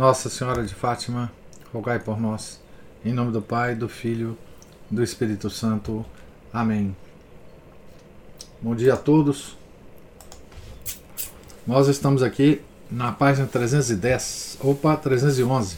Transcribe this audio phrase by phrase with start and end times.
[0.00, 1.30] Nossa Senhora de Fátima,
[1.74, 2.58] rogai por nós.
[3.04, 4.34] Em nome do Pai, do Filho,
[4.90, 6.06] do Espírito Santo.
[6.50, 6.96] Amém.
[8.62, 9.58] Bom dia a todos.
[11.66, 15.76] Nós estamos aqui na página 310, opa, 311,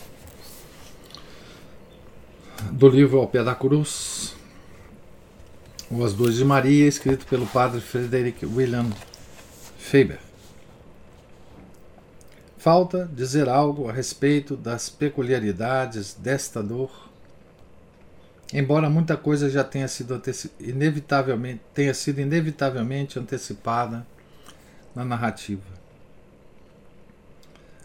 [2.70, 4.36] do livro Ao Pé da Cruz,
[6.00, 8.88] As Dores de Maria, escrito pelo padre Frederick William
[9.76, 10.31] Faber.
[12.62, 17.10] Falta dizer algo a respeito das peculiaridades desta dor,
[18.54, 20.22] embora muita coisa já tenha sido
[20.60, 24.06] inevitavelmente, tenha sido inevitavelmente antecipada
[24.94, 25.64] na narrativa.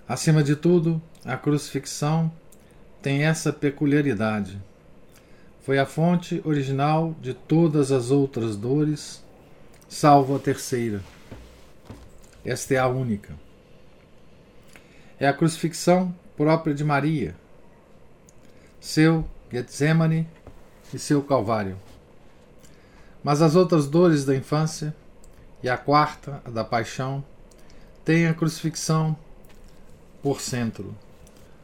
[0.07, 2.31] Acima de tudo, a crucifixão
[3.01, 4.61] tem essa peculiaridade.
[5.63, 9.23] Foi a fonte original de todas as outras dores,
[9.89, 11.01] salvo a terceira.
[12.45, 13.46] Esta é a única
[15.19, 17.35] é a crucifixão própria de Maria,
[18.79, 20.27] seu Getsemane
[20.93, 21.77] e seu Calvário.
[23.23, 24.95] Mas as outras dores da infância,
[25.63, 27.23] e a quarta, a da paixão,
[28.05, 29.17] têm a crucifixão
[30.21, 30.95] por centro.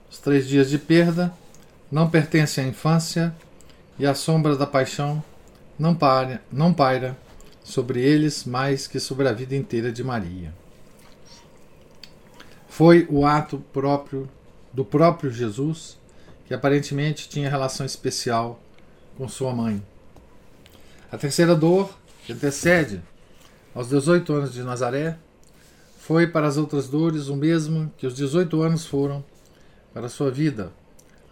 [0.10, 1.32] Os três dias de perda
[1.92, 3.36] não pertencem à infância
[4.00, 5.24] e a sombra da paixão
[5.78, 7.16] não paira, não paira
[7.64, 10.63] sobre eles mais que sobre a vida inteira de Maria
[12.74, 14.28] foi o ato próprio
[14.74, 16.00] do próprio Jesus,
[16.48, 18.60] que aparentemente tinha relação especial
[19.16, 19.80] com sua mãe.
[21.12, 23.00] A terceira dor, que antecede
[23.76, 25.20] aos 18 anos de Nazaré,
[26.00, 29.24] foi para as outras dores o mesmo que os 18 anos foram
[29.94, 30.72] para sua vida,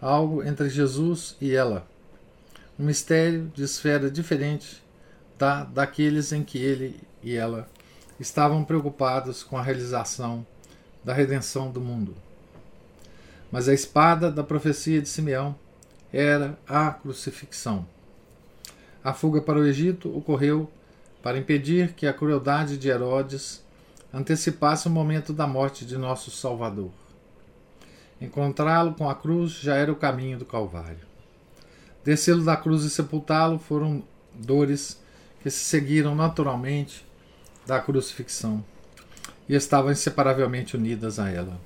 [0.00, 1.88] algo entre Jesus e ela,
[2.78, 4.80] um mistério de esfera diferente
[5.36, 7.68] da daqueles em que ele e ela
[8.20, 10.46] estavam preocupados com a realização
[11.04, 12.14] da redenção do mundo.
[13.50, 15.54] Mas a espada da profecia de Simeão
[16.12, 17.86] era a crucifixão.
[19.02, 20.70] A fuga para o Egito ocorreu
[21.22, 23.62] para impedir que a crueldade de Herodes
[24.12, 26.90] antecipasse o momento da morte de nosso Salvador.
[28.20, 31.12] Encontrá-lo com a cruz já era o caminho do Calvário.
[32.04, 34.02] Descê-lo da cruz e sepultá-lo foram
[34.34, 35.00] dores
[35.42, 37.04] que se seguiram naturalmente
[37.66, 38.64] da crucifixão
[39.48, 41.60] e estavam inseparavelmente unidas a ela.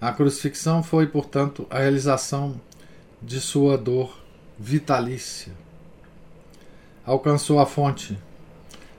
[0.00, 2.60] A crucifixão foi, portanto, a realização
[3.20, 4.16] de sua dor
[4.58, 5.52] vitalícia.
[7.04, 8.16] Alcançou a fonte,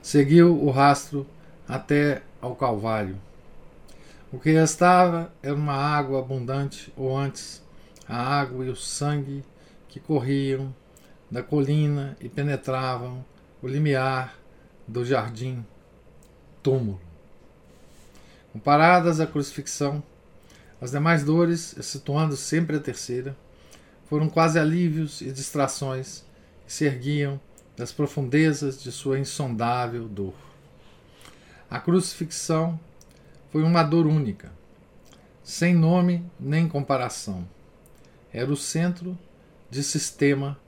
[0.01, 1.25] seguiu o rastro
[1.67, 3.17] até ao Calvário.
[4.31, 7.63] O que restava era uma água abundante, ou antes,
[8.07, 9.43] a água e o sangue
[9.88, 10.73] que corriam
[11.31, 13.23] da colina e penetravam
[13.61, 14.35] o limiar
[14.88, 15.65] do jardim
[16.61, 16.99] túmulo.
[18.51, 20.03] Comparadas à crucifixão,
[20.81, 23.35] as demais dores, situando sempre a terceira,
[24.07, 26.23] foram quase alívios e distrações
[26.65, 27.39] que se erguiam
[27.77, 30.33] das profundezas de sua insondável dor.
[31.69, 32.79] A crucifixão
[33.51, 34.51] foi uma dor única,
[35.43, 37.47] sem nome nem comparação.
[38.33, 39.17] Era o centro
[39.69, 40.59] de sistema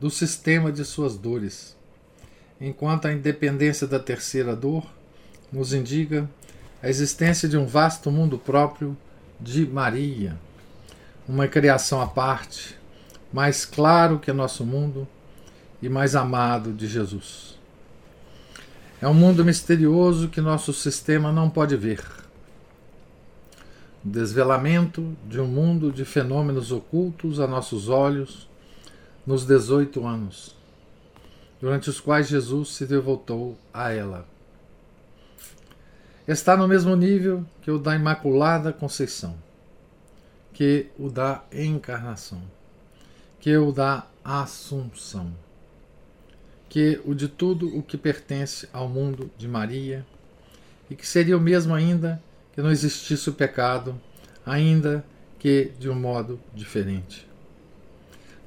[0.00, 1.76] do sistema de suas dores,
[2.60, 4.86] enquanto a independência da terceira dor
[5.54, 6.28] nos indica
[6.82, 8.96] a existência de um vasto mundo próprio
[9.40, 10.36] de Maria,
[11.28, 12.76] uma criação à parte,
[13.32, 15.06] mais claro que nosso mundo
[15.80, 17.56] e mais amado de Jesus.
[19.00, 22.04] É um mundo misterioso que nosso sistema não pode ver.
[24.04, 28.48] O desvelamento de um mundo de fenômenos ocultos a nossos olhos
[29.24, 30.56] nos 18 anos,
[31.60, 34.33] durante os quais Jesus se devotou a ela
[36.26, 39.36] está no mesmo nível que o da Imaculada Conceição,
[40.52, 42.42] que o da Encarnação,
[43.38, 45.34] que o da Assunção,
[46.68, 50.06] que o de tudo o que pertence ao mundo de Maria,
[50.90, 52.22] e que seria o mesmo ainda
[52.52, 54.00] que não existisse o pecado,
[54.46, 55.04] ainda
[55.38, 57.28] que de um modo diferente.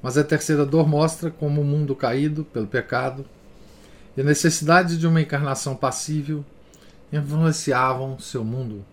[0.02, 3.24] Mas a terceira dor mostra como o mundo caído pelo pecado
[4.16, 6.44] e a necessidade de uma encarnação passível
[7.12, 8.84] influenciavam seu mundo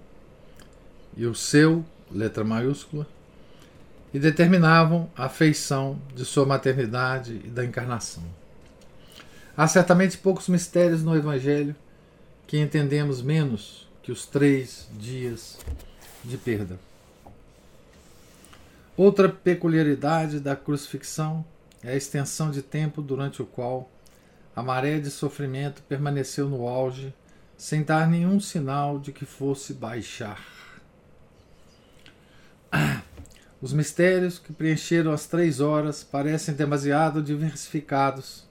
[1.15, 3.07] e o seu letra maiúscula,
[4.13, 8.23] e determinavam a feição de sua maternidade e da encarnação.
[9.57, 11.75] Há certamente poucos mistérios no Evangelho
[12.47, 15.57] que entendemos menos que os três dias
[16.23, 16.79] de perda.
[18.95, 21.43] Outra peculiaridade da crucifixão
[21.83, 23.89] é a extensão de tempo durante o qual
[24.55, 27.13] a maré de sofrimento permaneceu no auge,
[27.57, 30.43] sem dar nenhum sinal de que fosse baixar.
[33.61, 38.43] Os mistérios que preencheram as três horas parecem demasiado diversificados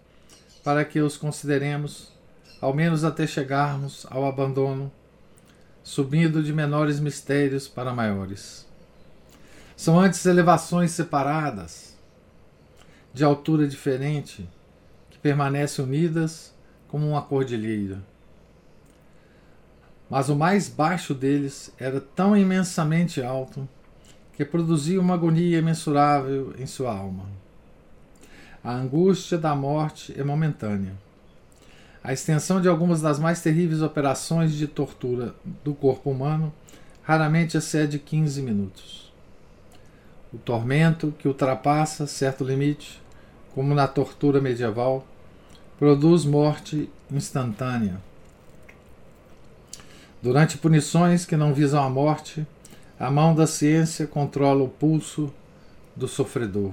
[0.64, 2.10] para que os consideremos,
[2.60, 4.90] ao menos até chegarmos ao abandono,
[5.82, 8.66] subindo de menores mistérios para maiores.
[9.76, 11.94] São antes elevações separadas,
[13.12, 14.48] de altura diferente,
[15.10, 16.54] que permanecem unidas
[16.88, 18.02] como uma cordilheira.
[20.08, 23.68] Mas o mais baixo deles era tão imensamente alto
[24.34, 27.24] que produzia uma agonia imensurável em sua alma.
[28.62, 30.94] A angústia da morte é momentânea.
[32.02, 35.34] A extensão de algumas das mais terríveis operações de tortura
[35.64, 36.52] do corpo humano
[37.02, 39.12] raramente excede 15 minutos.
[40.32, 43.00] O tormento que ultrapassa certo limite,
[43.54, 45.06] como na tortura medieval,
[45.78, 48.00] produz morte instantânea.
[50.24, 52.46] Durante punições que não visam a morte,
[52.98, 55.30] a mão da ciência controla o pulso
[55.94, 56.72] do sofredor.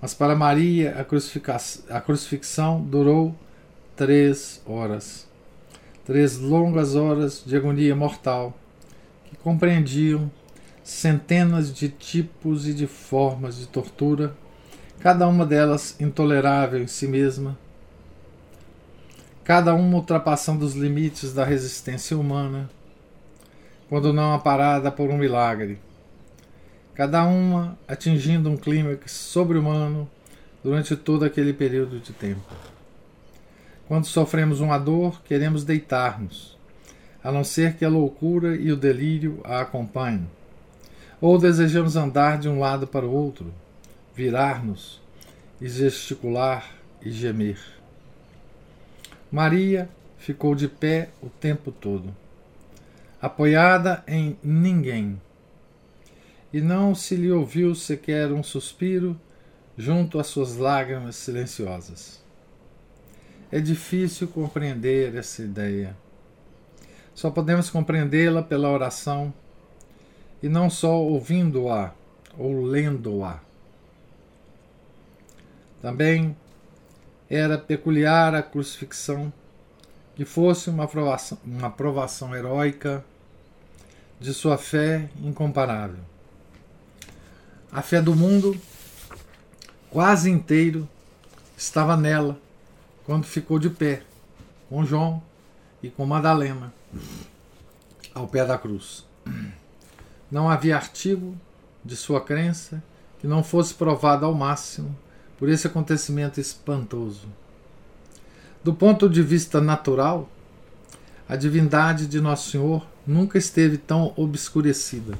[0.00, 3.34] Mas para Maria, a, a crucifixão durou
[3.96, 5.26] três horas.
[6.04, 8.56] Três longas horas de agonia mortal
[9.24, 10.30] que compreendiam
[10.84, 14.32] centenas de tipos e de formas de tortura,
[15.00, 17.58] cada uma delas intolerável em si mesma,
[19.46, 22.68] cada uma ultrapassando os limites da resistência humana
[23.88, 25.78] quando não aparada por um milagre.
[26.96, 30.10] Cada uma atingindo um clímax sobre-humano
[30.64, 32.42] durante todo aquele período de tempo.
[33.86, 36.58] Quando sofremos uma dor, queremos deitar-nos,
[37.22, 40.28] a não ser que a loucura e o delírio a acompanhem.
[41.20, 43.54] Ou desejamos andar de um lado para o outro,
[44.12, 45.00] virar-nos
[45.60, 46.68] e gesticular
[47.00, 47.76] e gemer.
[49.30, 52.14] Maria ficou de pé o tempo todo
[53.20, 55.20] apoiada em ninguém.
[56.52, 59.18] E não se lhe ouviu sequer um suspiro
[59.76, 62.22] junto às suas lágrimas silenciosas.
[63.50, 65.96] É difícil compreender essa ideia.
[67.14, 69.32] Só podemos compreendê-la pela oração
[70.42, 71.92] e não só ouvindo-a
[72.38, 73.40] ou lendo-a.
[75.80, 76.36] Também
[77.28, 79.32] era peculiar a crucifixão
[80.14, 83.04] que fosse uma aprovação, uma aprovação heróica
[84.18, 86.02] de sua fé incomparável.
[87.70, 88.58] A fé do mundo
[89.90, 90.88] quase inteiro
[91.56, 92.38] estava nela
[93.04, 94.02] quando ficou de pé
[94.68, 95.22] com João
[95.82, 96.72] e com Madalena
[98.14, 99.04] ao pé da cruz.
[100.30, 101.36] Não havia artigo
[101.84, 102.82] de sua crença
[103.20, 104.96] que não fosse provado ao máximo
[105.38, 107.28] por esse acontecimento espantoso.
[108.62, 110.28] Do ponto de vista natural,
[111.28, 115.18] a divindade de Nosso Senhor nunca esteve tão obscurecida.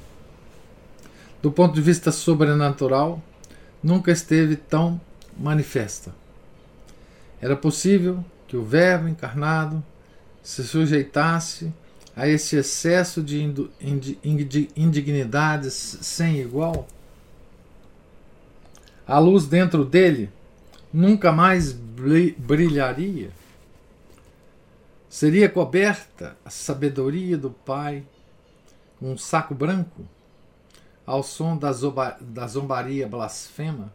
[1.42, 3.22] Do ponto de vista sobrenatural,
[3.82, 5.00] nunca esteve tão
[5.38, 6.12] manifesta.
[7.40, 9.84] Era possível que o Verbo encarnado
[10.42, 11.72] se sujeitasse
[12.16, 13.42] a esse excesso de
[14.74, 16.88] indignidades sem igual?
[19.06, 20.32] A luz dentro dele
[20.92, 23.30] nunca mais brilharia?
[25.08, 28.04] Seria coberta a sabedoria do Pai
[29.00, 30.04] um saco branco,
[31.06, 31.70] ao som da,
[32.20, 33.94] da zombaria blasfema?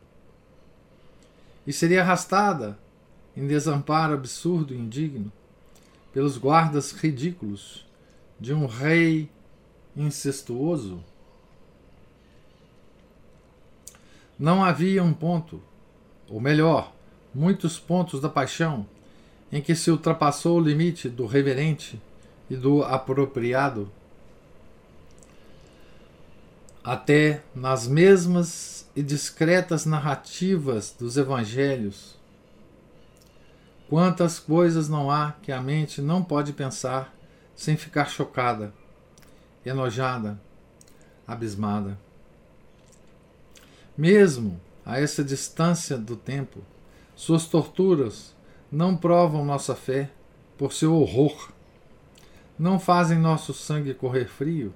[1.67, 2.79] E seria arrastada
[3.35, 5.29] em desamparo absurdo e indigno
[6.13, 7.85] pelos guardas ridículos
[8.39, 9.29] de um rei
[9.93, 11.03] incestuoso?
[14.41, 15.61] Não havia um ponto,
[16.27, 16.91] ou melhor,
[17.31, 18.87] muitos pontos da paixão
[19.51, 22.01] em que se ultrapassou o limite do reverente
[22.49, 23.87] e do apropriado,
[26.83, 32.17] até nas mesmas e discretas narrativas dos evangelhos.
[33.87, 37.13] Quantas coisas não há que a mente não pode pensar
[37.55, 38.73] sem ficar chocada,
[39.63, 40.41] enojada,
[41.27, 41.95] abismada.
[43.97, 46.59] Mesmo a essa distância do tempo,
[47.15, 48.33] suas torturas
[48.71, 50.09] não provam nossa fé
[50.57, 51.51] por seu horror,
[52.57, 54.73] não fazem nosso sangue correr frio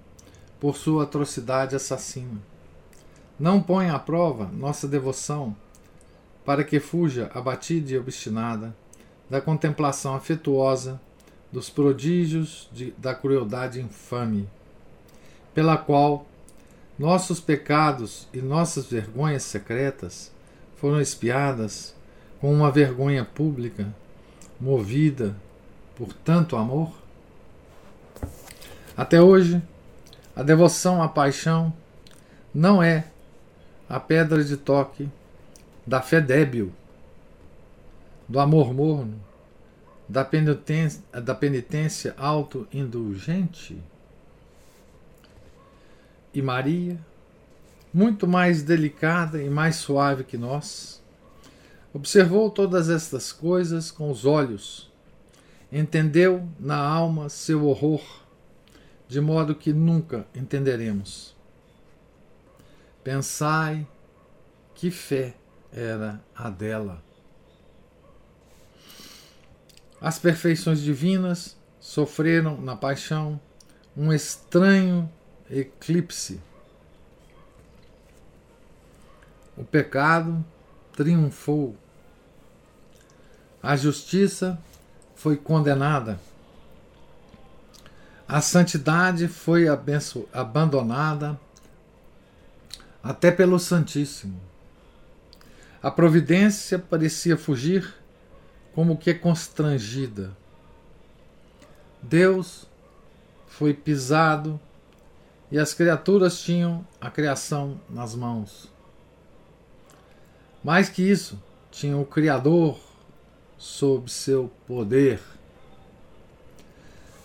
[0.60, 2.42] por sua atrocidade assassina.
[3.40, 5.56] Não põe à prova nossa devoção,
[6.44, 8.76] para que fuja abatida e obstinada
[9.30, 11.00] da contemplação afetuosa
[11.52, 14.48] dos prodígios de, da crueldade infame,
[15.54, 16.26] pela qual
[16.98, 20.32] nossos pecados e nossas vergonhas secretas
[20.78, 21.96] foram espiadas
[22.40, 23.94] com uma vergonha pública,
[24.60, 25.36] movida
[25.96, 26.94] por tanto amor?
[28.96, 29.62] Até hoje,
[30.36, 31.74] a devoção à paixão
[32.54, 33.06] não é
[33.90, 35.10] a pedra de toque
[35.86, 36.72] da fé débil,
[38.28, 39.22] do amor morno,
[40.08, 43.78] da penitência, da penitência auto-indulgente.
[46.36, 47.00] E Maria,
[47.94, 51.02] muito mais delicada e mais suave que nós,
[51.94, 54.92] observou todas estas coisas com os olhos,
[55.72, 58.04] entendeu na alma seu horror
[59.08, 61.34] de modo que nunca entenderemos.
[63.02, 63.88] Pensai
[64.74, 65.36] que fé
[65.72, 67.02] era a dela.
[70.02, 73.40] As perfeições divinas sofreram na paixão
[73.96, 75.10] um estranho
[75.50, 76.40] eclipse.
[79.58, 80.44] O pecado
[80.94, 81.76] triunfou.
[83.62, 84.60] A justiça
[85.16, 86.20] foi condenada.
[88.28, 89.66] A santidade foi
[90.34, 91.40] abandonada
[93.04, 94.40] até pelo Santíssimo.
[95.82, 97.94] A providência parecia fugir,
[98.74, 100.36] como que constrangida.
[102.02, 102.68] Deus
[103.48, 104.60] foi pisado
[105.56, 108.70] e as criaturas tinham a criação nas mãos.
[110.62, 112.78] Mais que isso, tinham o Criador
[113.58, 115.22] sob seu poder.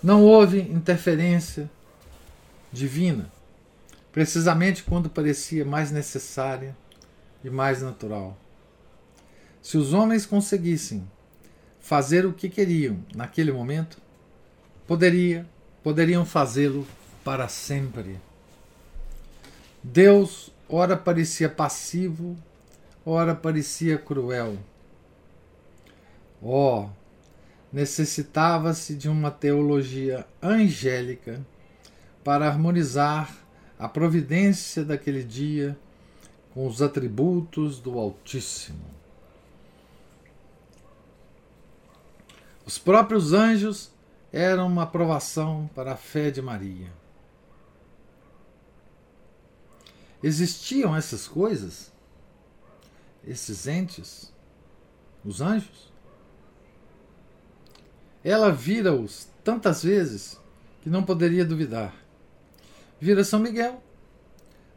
[0.01, 1.69] Não houve interferência
[2.73, 3.29] divina,
[4.13, 6.77] precisamente quando parecia mais necessária
[7.43, 8.39] e mais natural.
[9.61, 11.03] Se os homens conseguissem
[11.81, 13.99] fazer o que queriam naquele momento,
[14.87, 15.45] poderia,
[15.83, 16.87] poderiam fazê-lo
[17.25, 18.21] para sempre.
[19.83, 22.37] Deus ora parecia passivo,
[23.05, 24.57] ora parecia cruel.
[26.43, 26.89] Oh,
[27.73, 31.45] necessitava-se de uma teologia angélica
[32.25, 33.37] para harmonizar
[33.79, 35.79] a providência daquele dia
[36.53, 38.85] com os atributos do Altíssimo.
[42.67, 43.91] Os próprios anjos
[44.33, 47.00] eram uma aprovação para a fé de Maria.
[50.23, 51.93] Existiam essas coisas?
[53.27, 54.33] Esses entes?
[55.25, 55.91] Os anjos?
[58.23, 60.39] Ela vira-os tantas vezes
[60.83, 61.95] que não poderia duvidar.
[63.01, 63.83] Vira São Miguel,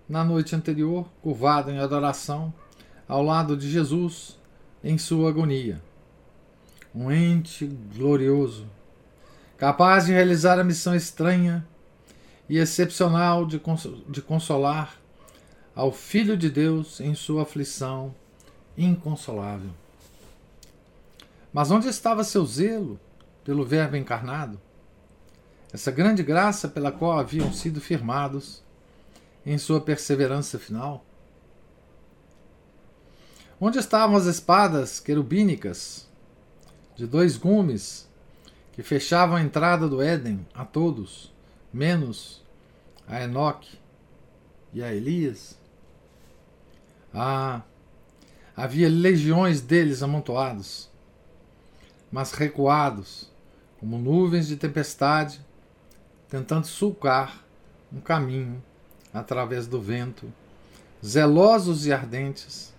[0.08, 2.54] na noite anterior, curvado em adoração,
[3.08, 4.40] ao lado de Jesus
[4.82, 5.82] em sua agonia.
[6.96, 8.66] Um ente glorioso,
[9.58, 11.68] capaz de realizar a missão estranha
[12.48, 13.62] e excepcional de,
[14.10, 15.02] de consolar
[15.75, 18.13] ao Filho de Deus em sua aflição
[18.77, 19.72] inconsolável.
[21.51, 23.00] Mas onde estava seu zelo
[23.44, 24.60] pelo Verbo encarnado,
[25.72, 28.63] essa grande graça pela qual haviam sido firmados
[29.46, 31.03] em sua perseverança final?
[33.60, 36.08] Onde estavam as espadas querubínicas
[36.96, 38.08] de dois gumes
[38.74, 41.34] que fechavam a entrada do Éden a todos,
[41.72, 42.44] menos
[43.08, 43.80] a Enoque
[44.74, 45.62] e a Elias?
[47.13, 47.62] Ah,
[48.55, 50.89] havia legiões deles amontoados,
[52.12, 53.32] mas recuados
[53.79, 55.41] como nuvens de tempestade,
[56.29, 57.43] tentando sulcar
[57.91, 58.63] um caminho
[59.13, 60.32] através do vento,
[61.05, 62.74] zelosos e ardentes,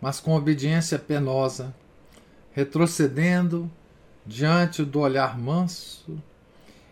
[0.00, 1.74] mas com obediência penosa,
[2.52, 3.70] retrocedendo
[4.24, 6.18] diante do olhar manso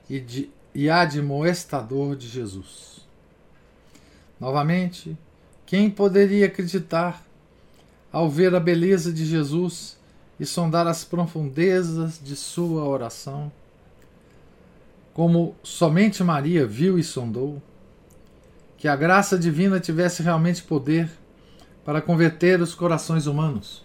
[0.09, 3.07] e, de, e admoestador de Jesus.
[4.39, 5.17] Novamente,
[5.73, 7.25] quem poderia acreditar
[8.13, 9.97] ao ver a beleza de Jesus
[10.39, 13.51] e sondar as profundezas de sua oração,
[15.15, 17.63] como somente Maria viu e sondou,
[18.77, 21.11] que a graça divina tivesse realmente poder
[21.87, 23.83] para converter os corações humanos.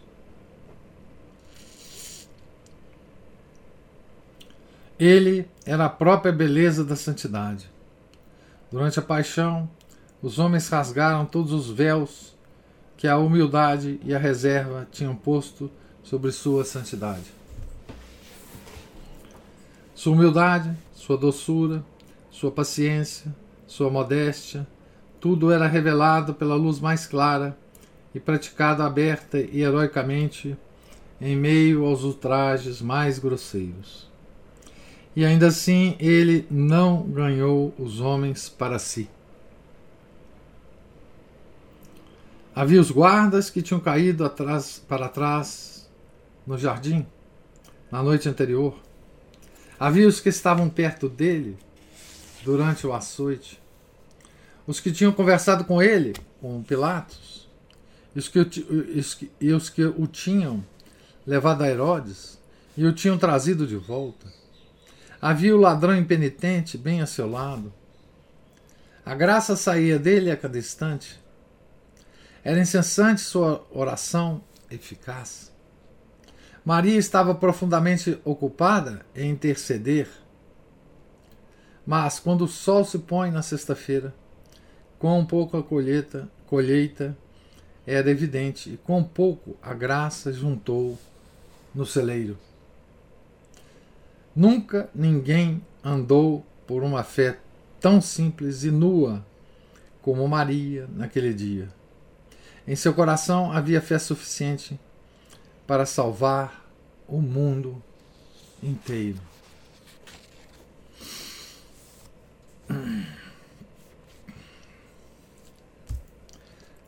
[5.00, 7.72] Ele era a própria beleza da santidade.
[8.70, 9.70] Durante a paixão,
[10.22, 12.36] os homens rasgaram todos os véus
[12.96, 15.70] que a humildade e a reserva tinham posto
[16.04, 17.26] sobre sua santidade.
[19.94, 21.84] Sua humildade, sua doçura,
[22.32, 23.34] sua paciência,
[23.68, 24.68] sua modéstia,
[25.20, 27.58] tudo era revelado pela luz mais clara
[28.14, 30.58] e praticado aberta e heroicamente
[31.20, 34.08] em meio aos ultrajes mais grosseiros.
[35.16, 39.10] E ainda assim ele não ganhou os homens para si.
[42.58, 45.88] Havia os guardas que tinham caído atrás, para trás
[46.44, 47.06] no jardim
[47.92, 48.82] na noite anterior.
[49.80, 51.56] Havia os que estavam perto dele
[52.44, 53.62] durante o açoite.
[54.66, 57.48] Os que tinham conversado com ele, com Pilatos,
[58.16, 58.40] e os que,
[59.40, 60.66] e os que o tinham
[61.28, 62.40] levado a Herodes
[62.76, 64.26] e o tinham trazido de volta.
[65.22, 67.72] Havia o ladrão impenitente bem a seu lado.
[69.06, 71.27] A graça saía dele a cada instante.
[72.48, 75.52] Era incessante sua oração eficaz.
[76.64, 80.08] Maria estava profundamente ocupada em interceder.
[81.86, 84.16] Mas quando o sol se põe na sexta-feira,
[84.98, 87.18] quão pouco a colheita, colheita
[87.86, 90.98] era evidente e quão pouco a graça juntou
[91.76, 92.38] no celeiro.
[94.34, 97.40] Nunca ninguém andou por uma fé
[97.82, 99.22] tão simples e nua
[100.02, 101.76] como Maria naquele dia.
[102.68, 104.78] Em seu coração havia fé suficiente
[105.66, 106.66] para salvar
[107.08, 107.82] o mundo
[108.62, 109.20] inteiro.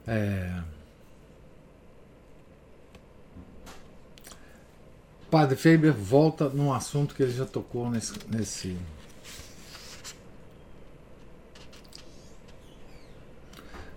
[0.06, 0.62] É...
[5.30, 8.76] Padre Faber volta num assunto que ele já tocou nesse, nesse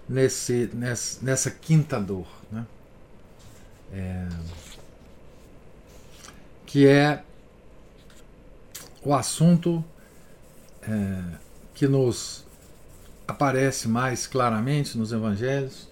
[0.08, 2.66] nesse, nessa, nessa quinta dor, né?
[3.92, 4.28] É,
[6.66, 7.22] que é
[9.02, 9.84] o assunto
[10.82, 11.22] é,
[11.74, 12.44] que nos
[13.28, 15.88] aparece mais claramente nos evangelhos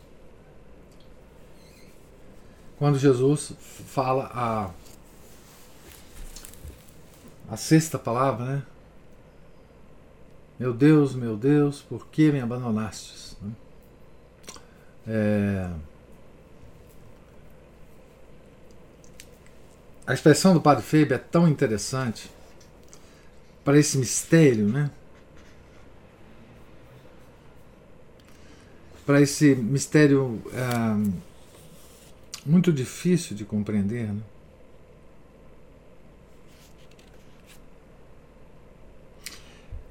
[2.79, 4.71] quando Jesus fala a
[7.51, 8.63] a sexta palavra, né?
[10.57, 13.37] Meu Deus, meu Deus, por que me abandonastes?
[13.43, 13.51] Né?
[15.13, 15.69] É...
[20.07, 22.31] A expressão do Padre Feber é tão interessante
[23.65, 24.91] para esse mistério, né?
[29.05, 31.21] Para esse mistério é,
[32.47, 34.23] muito difícil de compreender, né?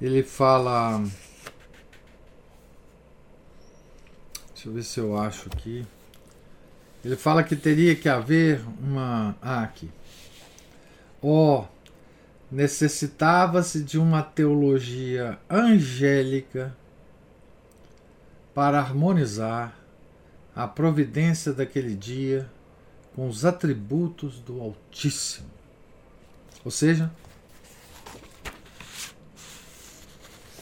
[0.00, 1.04] ele fala.
[4.60, 5.86] Deixa eu ver se eu acho aqui.
[7.02, 9.34] Ele fala que teria que haver uma.
[9.40, 9.90] Ah, aqui.
[11.22, 11.64] Ó, oh,
[12.52, 16.76] necessitava-se de uma teologia angélica
[18.52, 19.74] para harmonizar
[20.54, 22.46] a providência daquele dia
[23.16, 25.48] com os atributos do Altíssimo.
[26.62, 27.10] Ou seja,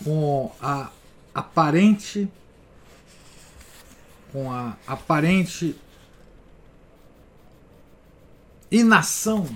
[0.05, 0.93] com a
[1.35, 2.31] aparente
[4.33, 5.77] com a aparente
[8.71, 9.47] inação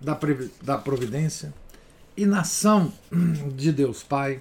[0.00, 0.18] da,
[0.62, 1.52] da providência,
[2.16, 2.92] inação
[3.54, 4.40] de Deus Pai,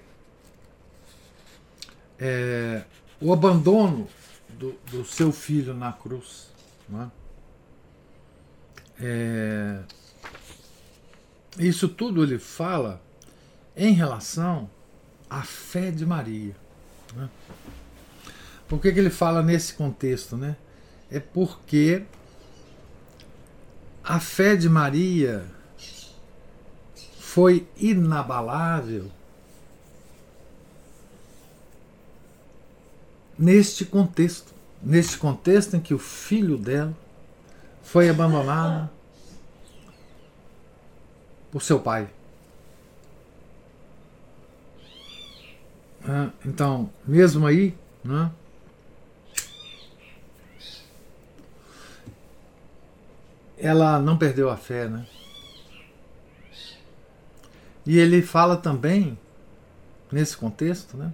[2.20, 2.84] é,
[3.20, 4.08] o abandono
[4.50, 6.50] do, do, seu filho na cruz.
[6.94, 7.08] É?
[9.00, 9.84] É,
[11.60, 13.02] isso tudo ele fala
[13.76, 14.70] em relação
[15.30, 16.56] à fé de Maria.
[17.16, 17.30] Né?
[18.74, 20.36] Por que, que ele fala nesse contexto?
[20.36, 20.56] Né?
[21.12, 22.06] É porque
[24.04, 25.46] a fé de Maria
[27.20, 29.12] foi inabalável
[33.38, 34.52] neste contexto.
[34.82, 36.98] Neste contexto em que o filho dela
[37.84, 38.90] foi abandonado
[41.52, 42.10] por seu pai.
[46.44, 48.32] Então, mesmo aí, né?
[53.58, 55.06] Ela não perdeu a fé, né?
[57.86, 59.18] E ele fala também,
[60.12, 61.14] nesse contexto, né?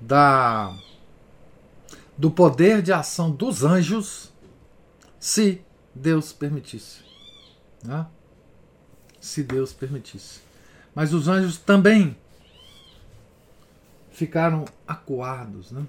[0.00, 0.76] Da,
[2.16, 4.32] do poder de ação dos anjos,
[5.18, 5.62] se
[5.94, 7.00] Deus permitisse.
[7.82, 8.06] Né?
[9.20, 10.40] Se Deus permitisse.
[10.94, 12.16] Mas os anjos também
[14.10, 15.86] ficaram acuados, né?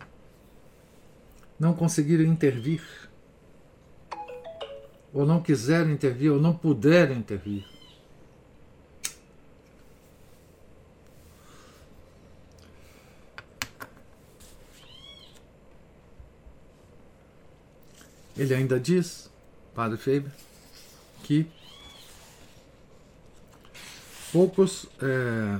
[1.59, 2.83] não conseguiram intervir,
[5.13, 7.65] ou não quiseram intervir, ou não puderam intervir.
[18.37, 19.31] Ele ainda diz,
[19.73, 20.31] Padre Faber,
[21.23, 21.47] que
[24.31, 24.85] poucos.
[25.01, 25.59] É,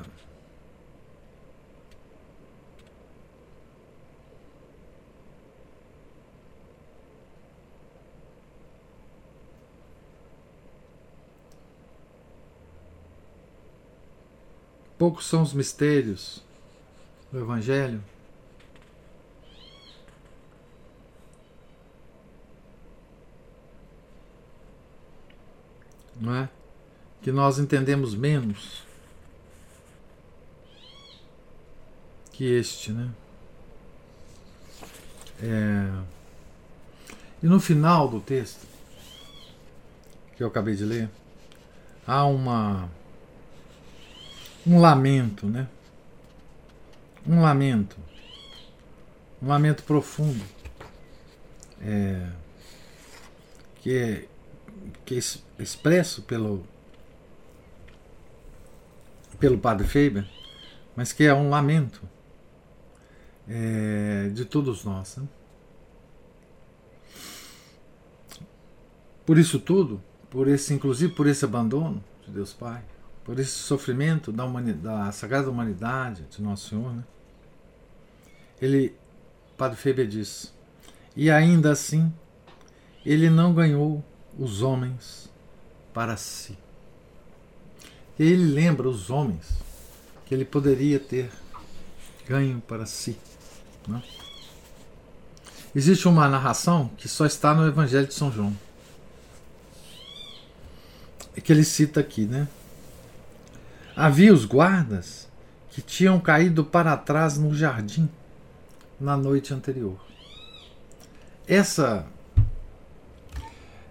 [14.97, 16.43] poucos são os mistérios
[17.31, 18.03] do Evangelho
[26.19, 26.49] não é?
[27.21, 28.83] que nós entendemos menos
[32.31, 33.09] que este, né?
[35.41, 35.89] É...
[37.41, 38.65] E no final do texto
[40.35, 41.09] que eu acabei de ler,
[42.05, 42.89] há uma
[44.67, 45.67] um lamento, né?
[47.25, 47.95] Um lamento,
[49.41, 50.43] um lamento profundo,
[51.81, 52.29] é,
[53.81, 54.27] que é
[55.05, 56.65] que é expresso pelo
[59.39, 60.27] pelo padre Faber,
[60.95, 62.01] mas que é um lamento
[63.47, 65.17] é, de todos nós.
[65.17, 65.27] Né?
[69.25, 72.83] Por isso tudo, por esse, inclusive por esse abandono de Deus Pai,
[73.27, 77.03] por esse sofrimento da, da sagrada humanidade de Nosso Senhor, né?
[78.61, 78.95] ele,
[79.57, 80.53] Padre Faber diz,
[81.13, 82.11] e ainda assim
[83.05, 84.01] ele não ganhou
[84.39, 85.29] os homens
[85.93, 86.57] para si.
[88.17, 89.57] E ele lembra os homens
[90.25, 91.29] que ele poderia ter
[92.25, 93.17] ganho para si.
[93.85, 94.01] Né?
[95.75, 98.55] Existe uma narração que só está no Evangelho de São João.
[101.35, 102.47] É que ele cita aqui, né?
[103.97, 105.27] Havia os guardas
[105.71, 108.07] que tinham caído para trás no jardim
[108.99, 109.99] na noite anterior.
[111.47, 112.05] Essa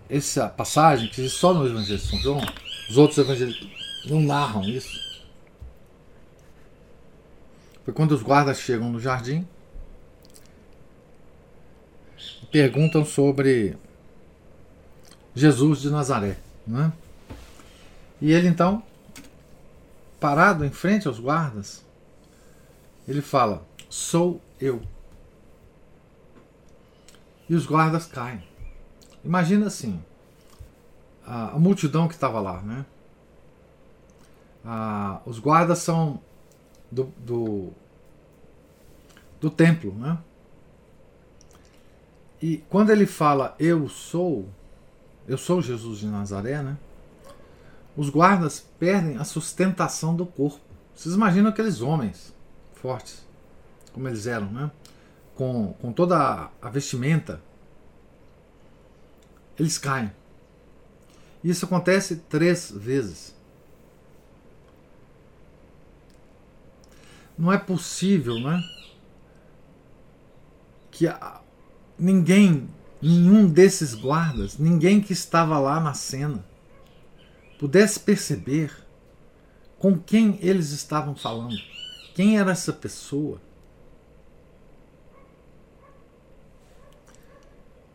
[0.08, 2.40] essa passagem que existe só no Evangelho de São João,
[2.88, 3.68] os outros evangelhos
[4.04, 4.96] não narram isso.
[7.84, 9.44] Foi quando os guardas chegam no jardim
[12.44, 13.76] e perguntam sobre
[15.34, 16.38] Jesus de Nazaré.
[16.64, 16.92] Né?
[18.20, 18.84] E ele então,
[20.20, 21.84] parado em frente aos guardas,
[23.06, 24.82] ele fala: Sou eu.
[27.48, 28.42] E os guardas caem.
[29.24, 30.02] Imagina assim,
[31.24, 32.84] a, a multidão que estava lá, né?
[34.64, 36.20] Ah, os guardas são
[36.90, 37.72] do, do,
[39.40, 40.18] do templo, né?
[42.42, 44.48] E quando ele fala eu sou,
[45.26, 46.76] eu sou Jesus de Nazaré, né?
[47.96, 50.60] Os guardas perdem a sustentação do corpo.
[50.94, 52.34] Vocês imaginam aqueles homens
[52.74, 53.26] fortes,
[53.92, 54.70] como eles eram, né?
[55.34, 57.40] Com, com toda a vestimenta.
[59.58, 60.12] Eles caem.
[61.42, 63.34] Isso acontece três vezes.
[67.38, 68.62] Não é possível, né?
[70.90, 71.06] Que
[71.98, 72.68] ninguém,
[73.00, 76.44] nenhum desses guardas, ninguém que estava lá na cena,
[77.58, 78.72] pudesse perceber
[79.78, 81.56] com quem eles estavam falando.
[82.14, 83.40] Quem era essa pessoa?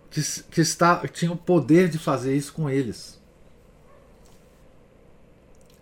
[0.10, 0.22] Que,
[0.52, 3.20] que está, tinha o poder de fazer isso com eles.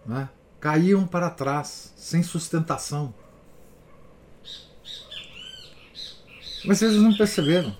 [0.05, 0.29] Né?
[0.59, 3.13] Caíam para trás, sem sustentação.
[6.65, 7.75] Mas eles não perceberam.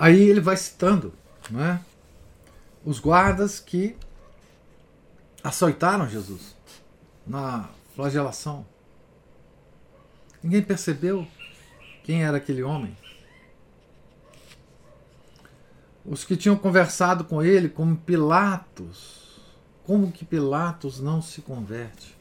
[0.00, 1.12] Aí ele vai citando
[1.50, 1.84] né,
[2.82, 3.94] os guardas que
[5.44, 6.56] açoitaram Jesus
[7.26, 8.64] na flagelação.
[10.42, 11.28] Ninguém percebeu
[12.02, 12.96] quem era aquele homem.
[16.02, 19.38] Os que tinham conversado com ele, como Pilatos,
[19.84, 22.16] como que Pilatos não se converte?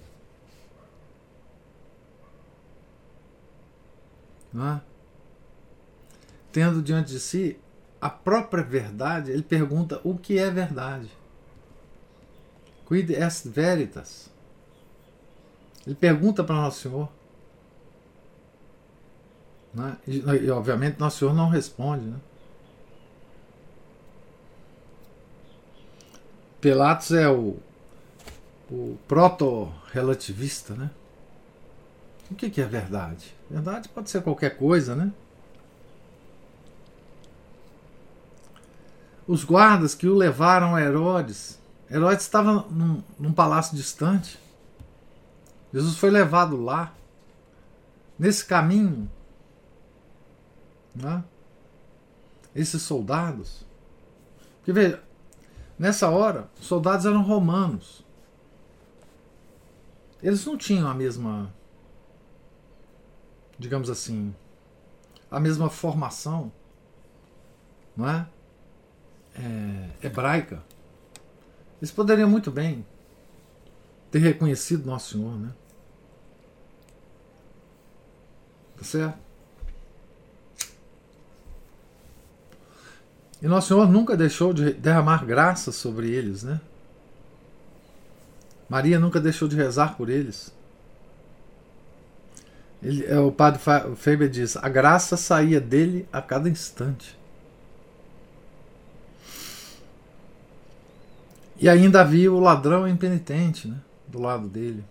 [4.52, 4.82] Não é?
[6.52, 7.58] Tendo diante de si
[8.02, 11.10] a própria verdade, ele pergunta o que é verdade.
[12.88, 14.30] Quid est veritas?
[15.86, 17.10] Ele pergunta para Nosso Senhor.
[19.74, 19.98] Né?
[20.08, 22.06] E, e, obviamente Nosso Senhor não responde.
[22.06, 22.18] Né?
[26.62, 27.58] Pilatos é o,
[28.72, 30.90] o proto-relativista, né?
[32.30, 33.34] O que, que é verdade?
[33.50, 35.12] Verdade pode ser qualquer coisa, né?
[39.30, 41.60] Os guardas que o levaram a Herodes.
[41.88, 44.40] Herodes estava num, num palácio distante.
[45.72, 46.96] Jesus foi levado lá,
[48.18, 49.08] nesse caminho.
[50.96, 51.24] Né?
[52.56, 53.64] Esses soldados.
[54.58, 55.04] Porque veja,
[55.78, 58.04] nessa hora, os soldados eram romanos.
[60.24, 61.54] Eles não tinham a mesma,
[63.60, 64.34] digamos assim,
[65.30, 66.52] a mesma formação,
[67.96, 68.28] não é?
[69.40, 70.62] É hebraica.
[71.82, 72.86] Eles poderiam muito bem
[74.12, 75.54] ter reconhecido Nosso Senhor, né?
[78.78, 79.20] Tá certo?
[83.42, 86.60] E Nosso Senhor nunca deixou de derramar graça sobre eles, né?
[88.68, 90.54] Maria nunca deixou de rezar por eles.
[92.82, 93.60] Ele, é, o padre
[93.96, 97.19] Faber diz: a graça saía dele a cada instante.
[101.60, 104.84] E ainda havia o ladrão impenitente né, do lado dele.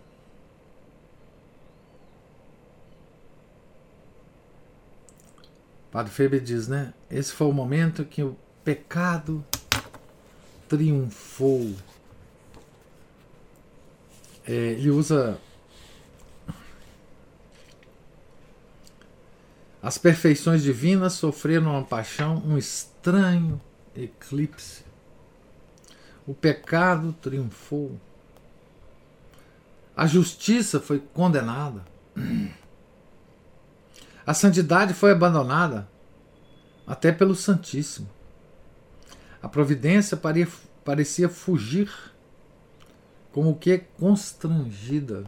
[5.91, 6.93] Padre Feber diz, né?
[7.09, 9.43] Esse foi o momento que o pecado
[10.67, 11.73] triunfou.
[14.45, 15.39] É, ele usa
[19.81, 23.59] as perfeições divinas sofreram uma paixão, um estranho
[23.95, 24.88] eclipse.
[26.29, 27.99] O pecado triunfou.
[29.97, 31.83] A justiça foi condenada.
[34.23, 35.89] A santidade foi abandonada
[36.85, 38.07] até pelo Santíssimo.
[39.41, 40.15] A providência
[40.85, 41.91] parecia fugir,
[43.31, 45.25] como que constrangida.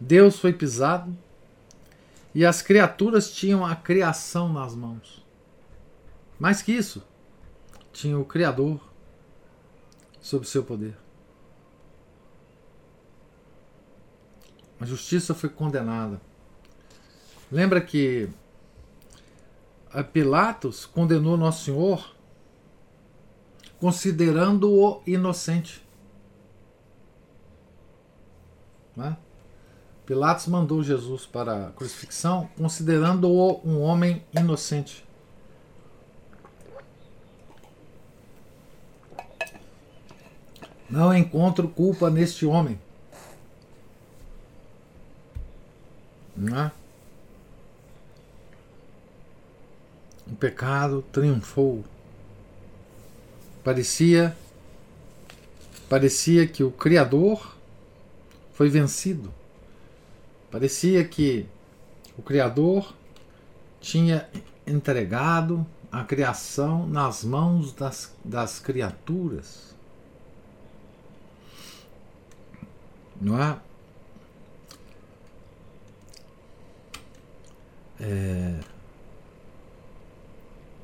[0.00, 1.14] Deus foi pisado
[2.34, 5.22] e as criaturas tinham a criação nas mãos.
[6.40, 7.02] Mais que isso,
[7.92, 8.93] tinha o Criador
[10.24, 10.96] sob seu poder.
[14.80, 16.18] A justiça foi condenada.
[17.52, 18.30] Lembra que
[20.14, 22.16] Pilatos condenou Nosso Senhor
[23.78, 25.86] considerando-o inocente.
[28.96, 29.18] Né?
[30.06, 35.06] Pilatos mandou Jesus para a crucifixão considerando-o um homem inocente.
[40.88, 42.78] Não encontro culpa neste homem.
[46.36, 46.72] Não é?
[50.26, 51.84] O pecado triunfou.
[53.62, 54.36] Parecia
[55.88, 57.56] parecia que o criador
[58.52, 59.32] foi vencido.
[60.50, 61.46] Parecia que
[62.16, 62.94] o criador
[63.80, 64.28] tinha
[64.66, 69.73] entregado a criação nas mãos das, das criaturas.
[73.20, 73.58] Não é?
[78.00, 78.60] é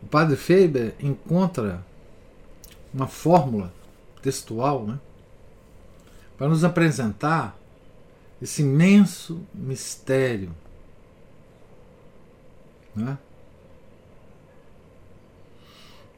[0.02, 1.84] o padre Faber encontra
[2.92, 3.72] uma fórmula
[4.22, 4.98] textual né,
[6.36, 7.56] para nos apresentar
[8.40, 10.54] esse imenso mistério.
[12.94, 13.18] Né,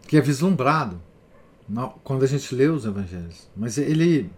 [0.07, 1.01] que é vislumbrado
[2.05, 3.49] quando a gente lê os evangelhos.
[3.57, 4.31] Mas ele,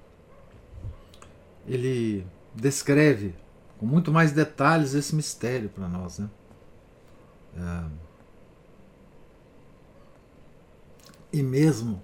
[1.66, 3.34] ele descreve
[3.78, 6.18] com muito mais detalhes esse mistério para nós.
[6.18, 6.28] Né?
[7.56, 8.04] É,
[11.34, 12.00] E mesmo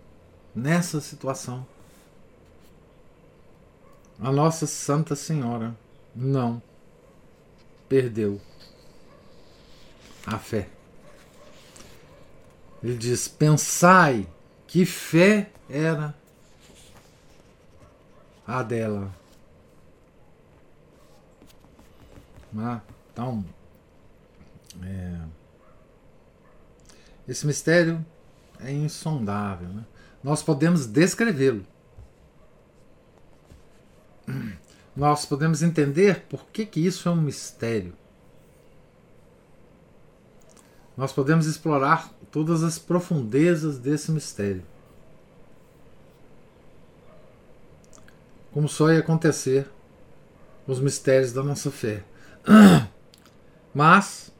[0.52, 1.64] nessa situação,
[4.18, 5.72] a Nossa Santa Senhora
[6.12, 6.60] não
[7.88, 8.40] perdeu
[10.26, 10.68] a fé.
[12.82, 14.26] Ele diz: pensai
[14.66, 16.12] que fé era
[18.44, 19.14] a dela.
[22.56, 22.80] Ah,
[23.12, 23.44] então,
[24.82, 25.20] é,
[27.28, 28.04] esse mistério
[28.60, 29.68] é insondável.
[29.68, 29.84] Né?
[30.22, 31.64] Nós podemos descrevê-lo.
[34.94, 37.94] Nós podemos entender por que, que isso é um mistério.
[40.96, 44.62] Nós podemos explorar todas as profundezas desse mistério.
[48.52, 49.70] Como só ia acontecer
[50.66, 52.04] os mistérios da nossa fé.
[53.74, 54.32] Mas,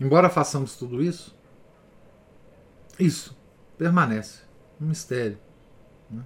[0.00, 1.36] embora façamos tudo isso,
[2.98, 3.36] isso
[3.76, 4.40] permanece
[4.80, 5.38] um mistério.
[6.10, 6.22] Né?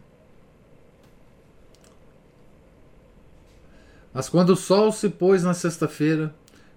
[4.12, 6.34] Mas quando o sol se pôs na sexta-feira,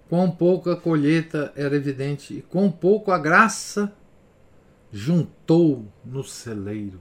[0.09, 3.93] quão pouco a colheita era evidente e quão pouco a graça
[4.91, 6.99] juntou no celeiro.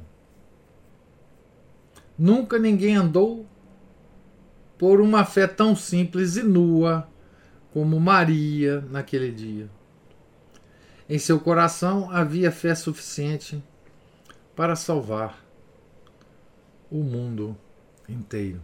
[2.18, 3.46] Nunca ninguém andou
[4.78, 7.08] por uma fé tão simples e nua
[7.72, 9.68] como Maria naquele dia.
[11.08, 13.62] Em seu coração havia fé suficiente
[14.54, 15.44] para salvar
[16.90, 17.56] o mundo
[18.08, 18.60] inteiro.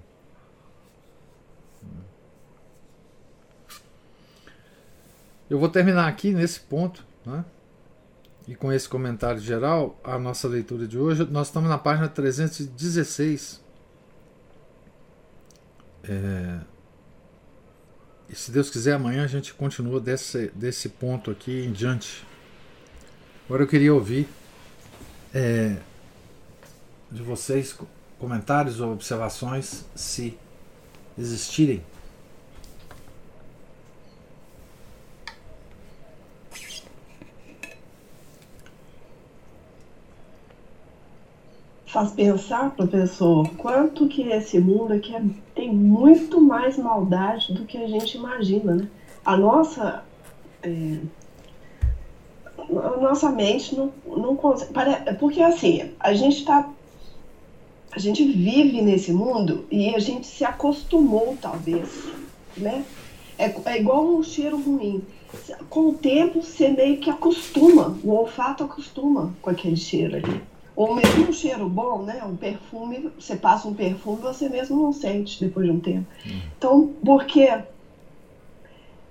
[5.48, 7.44] Eu vou terminar aqui nesse ponto, né?
[8.46, 11.24] e com esse comentário geral, a nossa leitura de hoje.
[11.30, 13.60] Nós estamos na página 316.
[16.10, 16.58] É,
[18.28, 22.26] e se Deus quiser, amanhã a gente continua desse, desse ponto aqui em diante.
[23.46, 24.28] Agora eu queria ouvir
[25.32, 25.76] é,
[27.10, 27.78] de vocês
[28.18, 30.36] comentários ou observações, se
[31.16, 31.84] existirem.
[42.00, 45.22] Faz pensar, professor, quanto que esse mundo aqui é,
[45.54, 48.88] tem muito mais maldade do que a gente imagina, né?
[49.22, 50.02] A nossa
[50.62, 50.96] é,
[52.58, 54.72] a nossa mente não, não consegue.
[55.18, 56.68] Porque assim, a gente está.
[57.92, 62.08] A gente vive nesse mundo e a gente se acostumou, talvez.
[62.56, 62.84] Né?
[63.36, 65.02] É, é igual um cheiro ruim.
[65.68, 70.40] Com o tempo, você meio que acostuma, o olfato acostuma com aquele cheiro ali.
[70.80, 72.24] Ou mesmo um cheiro bom, né?
[72.24, 76.06] Um perfume, você passa um perfume, você mesmo não sente depois de um tempo.
[76.26, 76.40] Hum.
[76.56, 77.64] Então, por quê?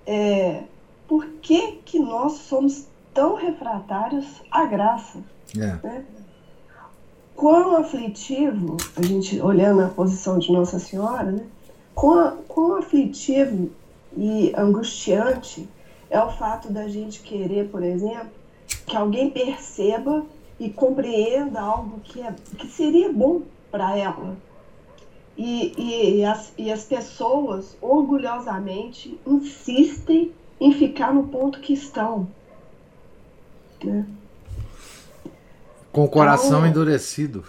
[0.03, 0.63] É,
[1.07, 5.19] por que, que nós somos tão refratários à graça?
[5.55, 5.87] É.
[5.87, 6.05] Né?
[7.35, 11.45] Quão aflitivo, a gente olhando a posição de Nossa Senhora, né?
[11.93, 13.69] Quão, quão aflitivo
[14.17, 15.69] e angustiante
[16.09, 18.31] é o fato da gente querer, por exemplo,
[18.87, 20.25] que alguém perceba
[20.59, 24.35] e compreenda algo que, é, que seria bom para ela.
[25.37, 32.27] E, e, e, as, e as pessoas orgulhosamente insistem em ficar no ponto que estão.
[33.81, 34.05] Né?
[35.93, 37.45] Com o coração então, endurecido.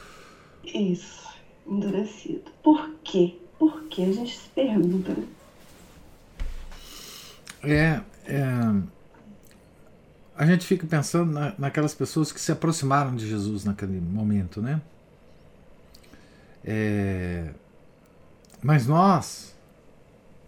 [0.64, 1.29] Isso,
[1.66, 2.51] endurecido.
[2.62, 3.37] Por quê?
[3.59, 4.03] Por quê?
[4.03, 5.12] A gente se pergunta.
[5.12, 5.27] Né?
[7.62, 8.44] É, é
[10.40, 14.81] a gente fica pensando na, naquelas pessoas que se aproximaram de Jesus naquele momento, né?
[16.64, 17.50] É,
[18.62, 19.55] mas nós,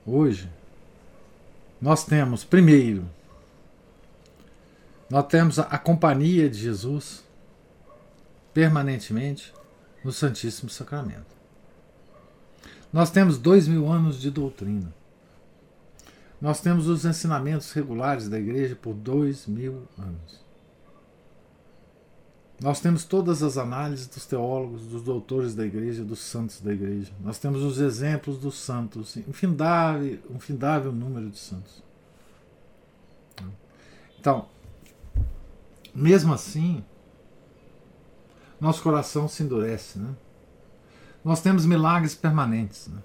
[0.06, 0.48] hoje,
[1.78, 3.04] nós temos, primeiro,
[5.10, 7.22] nós temos a, a companhia de Jesus
[8.54, 9.52] permanentemente
[10.02, 11.36] no Santíssimo Sacramento.
[12.90, 14.90] Nós temos dois mil anos de doutrina.
[16.42, 20.42] Nós temos os ensinamentos regulares da igreja por dois mil anos.
[22.60, 27.12] Nós temos todas as análises dos teólogos, dos doutores da igreja, dos santos da igreja.
[27.20, 31.80] Nós temos os exemplos dos santos, infindável, infindável número de santos.
[34.18, 34.48] Então,
[35.94, 36.84] mesmo assim,
[38.60, 40.00] nosso coração se endurece.
[40.00, 40.12] Né?
[41.24, 42.88] Nós temos milagres permanentes.
[42.88, 43.00] Né?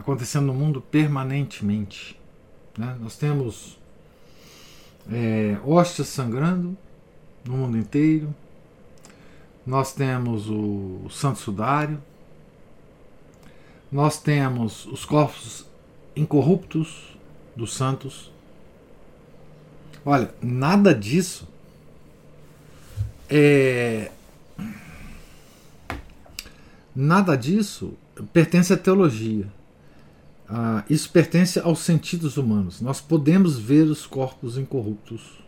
[0.00, 2.18] Acontecendo no mundo permanentemente.
[2.76, 2.96] Né?
[3.00, 3.78] Nós temos
[5.10, 6.76] é, hóstias sangrando
[7.44, 8.34] no mundo inteiro,
[9.66, 12.02] nós temos o, o Santo Sudário,
[13.92, 15.66] nós temos os corpos
[16.16, 17.16] incorruptos
[17.54, 18.32] dos santos.
[20.04, 21.46] Olha, nada disso
[23.28, 24.10] é.
[26.94, 27.94] Nada disso
[28.32, 29.46] pertence à teologia.
[30.52, 32.80] Ah, isso pertence aos sentidos humanos.
[32.80, 35.44] Nós podemos ver os corpos incorruptos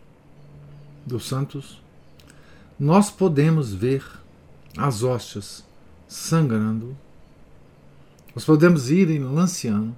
[1.05, 1.81] dos santos,
[2.79, 4.01] nós podemos ver
[4.77, 5.65] as hóstias
[6.07, 6.95] sangrando,
[8.33, 9.95] nós podemos ir em Lanciano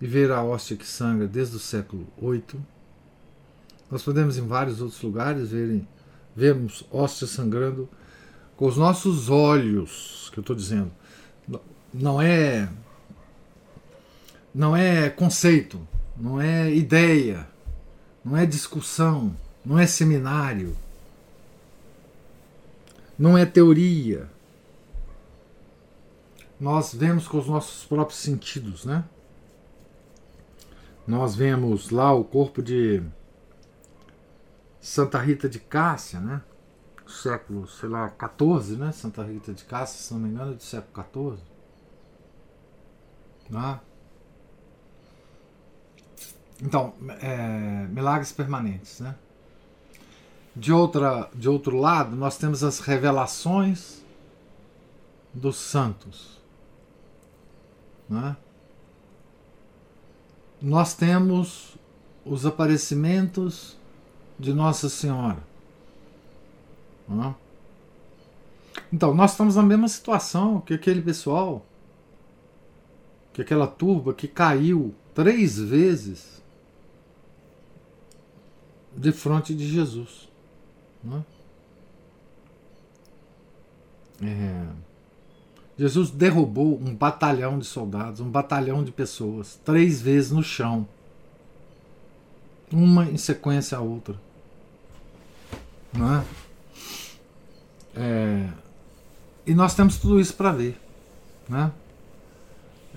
[0.00, 2.60] e ver a hóstia que sangra desde o século VIII.
[3.88, 5.86] Nós podemos em vários outros lugares verem,
[6.34, 7.88] vermos hóstias sangrando
[8.56, 10.90] com os nossos olhos, que eu estou dizendo
[11.92, 12.68] não é
[14.54, 15.86] não é conceito,
[16.16, 17.48] não é ideia,
[18.24, 19.34] não é discussão,
[19.64, 20.76] não é seminário,
[23.18, 24.28] não é teoria.
[26.60, 29.04] Nós vemos com os nossos próprios sentidos, né?
[31.06, 33.02] Nós vemos lá o corpo de
[34.80, 36.42] Santa Rita de Cássia, né?
[37.06, 38.92] Século, sei lá, 14, né?
[38.92, 41.51] Santa Rita de Cássia, se não me engano, é do século 14
[43.52, 43.78] né?
[46.60, 49.00] Então, é, milagres permanentes.
[49.00, 49.14] Né?
[50.56, 54.00] De, outra, de outro lado, nós temos as revelações
[55.34, 56.40] dos santos.
[58.08, 58.36] Né?
[60.60, 61.76] Nós temos
[62.24, 63.76] os aparecimentos
[64.38, 65.42] de Nossa Senhora.
[67.08, 67.34] Né?
[68.92, 71.66] Então, nós estamos na mesma situação que aquele pessoal,
[73.32, 76.42] que aquela turba que caiu três vezes
[78.96, 80.28] de frente de Jesus.
[81.02, 81.24] Né?
[84.22, 84.66] É,
[85.78, 90.86] Jesus derrubou um batalhão de soldados, um batalhão de pessoas, três vezes no chão,
[92.70, 94.14] uma em sequência à outra.
[95.92, 96.24] Não é?
[97.94, 98.48] É,
[99.46, 100.78] e nós temos tudo isso para ver.
[101.48, 101.70] Né?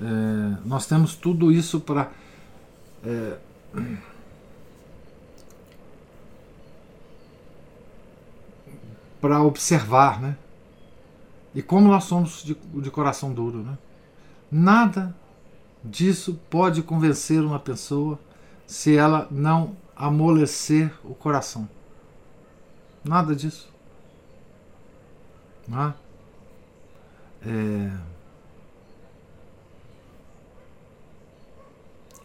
[0.01, 2.11] É, nós temos tudo isso para.
[3.03, 3.37] É,
[9.21, 10.37] para observar, né?
[11.53, 13.77] E como nós somos de, de coração duro, né?
[14.51, 15.15] Nada
[15.83, 18.19] disso pode convencer uma pessoa
[18.67, 21.69] se ela não amolecer o coração.
[23.03, 23.71] Nada disso.
[25.67, 25.93] Não é?
[27.47, 28.14] É...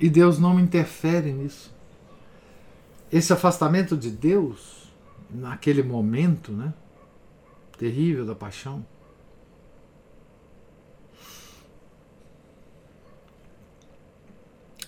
[0.00, 1.70] E Deus não interfere nisso.
[3.12, 4.90] Esse afastamento de Deus,
[5.28, 6.72] naquele momento né,
[7.76, 8.84] terrível da paixão,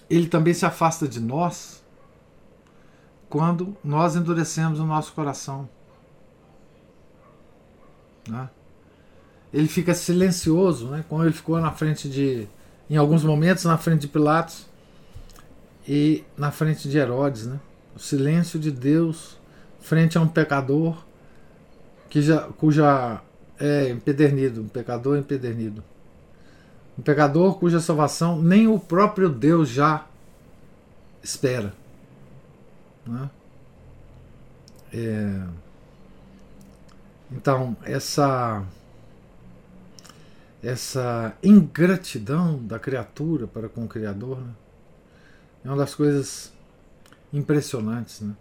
[0.09, 1.83] ele também se afasta de nós
[3.29, 5.69] quando nós endurecemos o nosso coração.
[8.27, 8.49] Né?
[9.53, 11.05] Ele fica silencioso, né?
[11.07, 12.49] como ele ficou na frente de,
[12.89, 14.72] em alguns momentos, na frente de Pilatos
[15.87, 17.47] e na frente de Herodes.
[17.47, 17.61] Né?
[17.95, 19.39] O silêncio de Deus
[19.81, 21.05] frente a um pecador
[22.09, 23.21] que já, cuja
[23.59, 25.83] é empedernido, um pecador empedernido.
[26.99, 30.07] Um pecador cuja salvação nem o próprio Deus já
[31.23, 31.73] espera.
[33.07, 33.31] Né?
[34.93, 35.43] É...
[37.31, 38.63] Então, essa
[40.63, 44.53] essa ingratidão da criatura para com o Criador né?
[45.65, 46.53] É uma das coisas
[47.33, 48.21] impressionantes.
[48.21, 48.35] Né?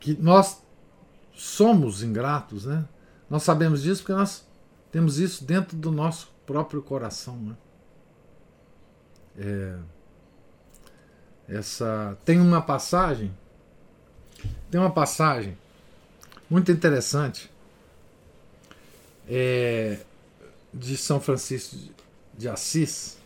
[0.00, 0.62] Que nós
[1.34, 2.86] somos ingratos, né?
[3.28, 4.46] nós sabemos disso porque nós
[4.90, 7.36] temos isso dentro do nosso próprio coração.
[7.36, 7.56] Né?
[9.38, 9.78] É,
[11.48, 13.34] essa tem uma passagem,
[14.70, 15.56] tem uma passagem
[16.48, 17.50] muito interessante
[19.28, 20.00] é,
[20.72, 21.76] de São Francisco
[22.36, 23.17] de Assis.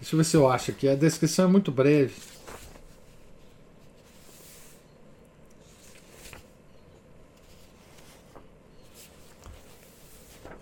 [0.00, 0.88] Deixa eu ver se eu acho aqui.
[0.88, 2.14] A descrição é muito breve.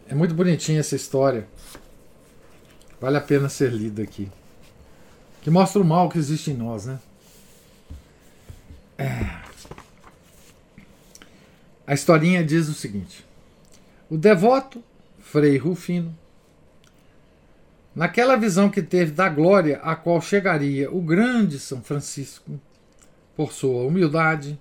[0.09, 1.49] É muito bonitinha essa história.
[3.01, 4.30] Vale a pena ser lida aqui.
[5.43, 7.01] Que mostra o mal que existe em nós, né?
[8.97, 9.43] É.
[11.87, 13.24] A historinha diz o seguinte:
[14.09, 14.82] O devoto
[15.18, 16.16] Frei Rufino,
[17.95, 22.61] naquela visão que teve da glória a qual chegaria o grande São Francisco,
[23.36, 24.59] por sua humildade,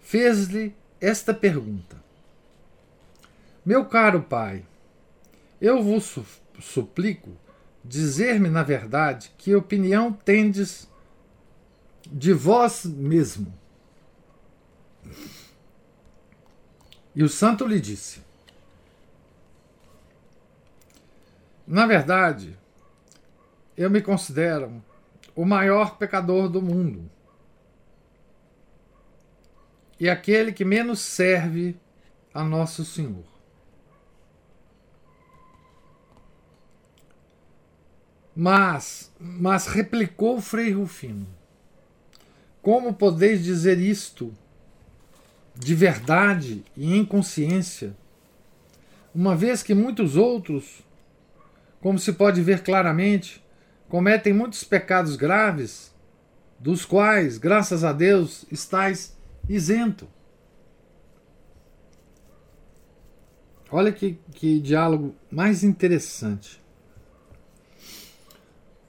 [0.00, 1.96] fez-lhe esta pergunta:
[3.64, 4.64] meu caro pai,
[5.60, 6.18] eu vos
[6.60, 7.30] suplico
[7.84, 10.88] dizer-me na verdade que opinião tendes
[12.10, 13.52] de vós mesmo.
[17.14, 18.23] E o santo lhe disse:
[21.66, 22.58] Na verdade,
[23.76, 24.82] eu me considero
[25.34, 27.10] o maior pecador do mundo
[29.98, 31.76] e aquele que menos serve
[32.32, 33.24] a Nosso Senhor.
[38.36, 41.26] Mas, mas replicou Frei Rufino:
[42.60, 44.34] Como podeis dizer isto
[45.54, 47.96] de verdade e em consciência,
[49.14, 50.82] uma vez que muitos outros,
[51.84, 53.44] como se pode ver claramente,
[53.90, 55.94] cometem muitos pecados graves,
[56.58, 59.14] dos quais, graças a Deus, estáis
[59.46, 60.08] isento?
[63.70, 66.58] Olha que, que diálogo mais interessante.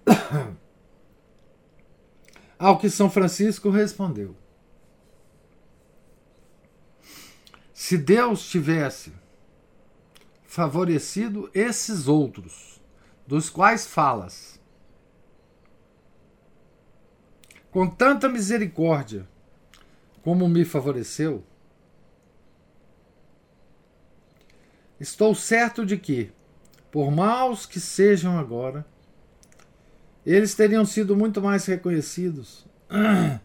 [2.57, 4.37] Ao que São Francisco respondeu:
[7.73, 9.11] Se Deus tivesse
[10.45, 12.74] favorecido esses outros,
[13.25, 14.59] dos quais falas,
[17.71, 19.27] com tanta misericórdia
[20.23, 21.43] como me favoreceu,
[24.99, 26.31] Estou certo de que,
[26.89, 28.85] por maus que sejam agora,
[30.25, 32.65] eles teriam sido muito mais reconhecidos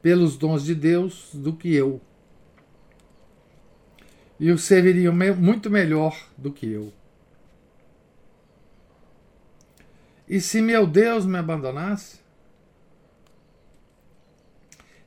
[0.00, 2.00] pelos dons de Deus do que eu.
[4.38, 6.92] E o serviriam muito melhor do que eu.
[10.32, 12.18] E se meu Deus me abandonasse,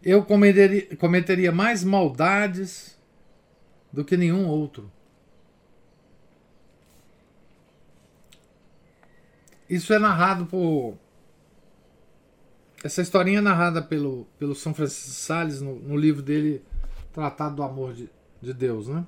[0.03, 2.95] eu cometeria, cometeria mais maldades
[3.91, 4.91] do que nenhum outro.
[9.67, 10.95] Isso é narrado por.
[12.83, 16.63] Essa historinha é narrada pelo, pelo São Francisco Sales no, no livro dele,
[17.11, 18.07] Tratado do Amor de,
[18.39, 19.03] de Deus, né?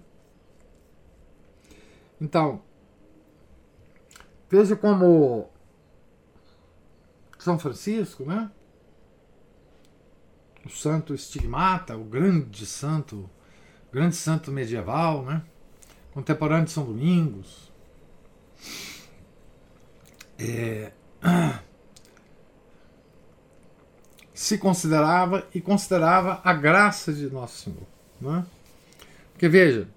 [2.19, 2.59] Então,
[4.49, 5.55] veja como
[7.47, 8.51] São Francisco, né?
[10.65, 13.29] O santo estigmata, o grande santo,
[13.89, 15.41] grande santo medieval, né?
[16.13, 17.71] Contemporâneo de São Domingos.
[20.37, 20.91] É,
[24.33, 27.87] se considerava e considerava a graça de Nosso Senhor.
[28.19, 28.45] Né?
[29.31, 29.87] Porque veja,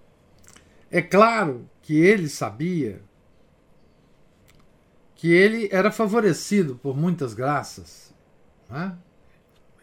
[0.89, 3.03] é claro que ele sabia
[5.21, 8.11] que ele era favorecido por muitas graças.
[8.71, 8.97] Né?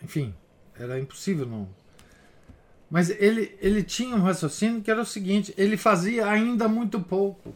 [0.01, 0.33] Enfim,
[0.73, 1.69] era impossível não.
[2.89, 7.53] Mas ele, ele tinha um raciocínio que era o seguinte: ele fazia ainda muito pouco.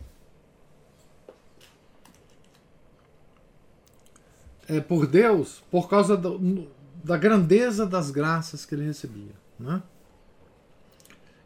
[4.67, 6.71] É, por Deus, por causa do,
[7.03, 9.33] da grandeza das graças que ele recebia.
[9.59, 9.81] Né?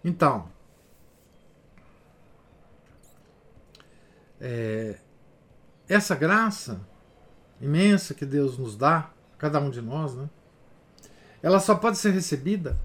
[0.03, 0.49] Então,
[4.41, 4.97] é,
[5.87, 6.81] essa graça
[7.59, 10.29] imensa que Deus nos dá, cada um de nós, né?
[11.41, 12.77] ela só pode ser recebida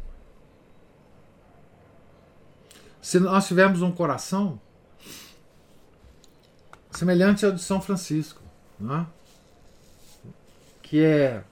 [3.01, 4.61] se nós tivermos um coração
[6.91, 8.43] semelhante ao de São Francisco,
[8.79, 9.07] né?
[10.83, 11.43] que é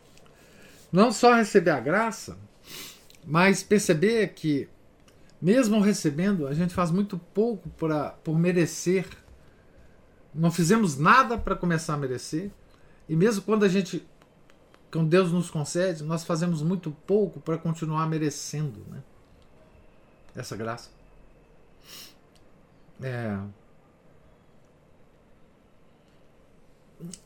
[0.93, 2.39] não só receber a graça,
[3.25, 4.69] mas perceber que,
[5.41, 9.07] mesmo recebendo, a gente faz muito pouco pra, por merecer
[10.35, 12.51] não fizemos nada para começar a merecer.
[13.09, 14.07] E mesmo quando a gente,
[14.91, 19.03] quando Deus nos concede, nós fazemos muito pouco para continuar merecendo né?
[20.35, 20.91] essa graça.
[23.03, 23.39] É...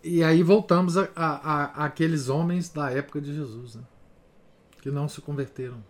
[0.05, 3.82] E aí voltamos a, a, a, aqueles homens da época de Jesus, né?
[4.82, 5.82] que não se converteram.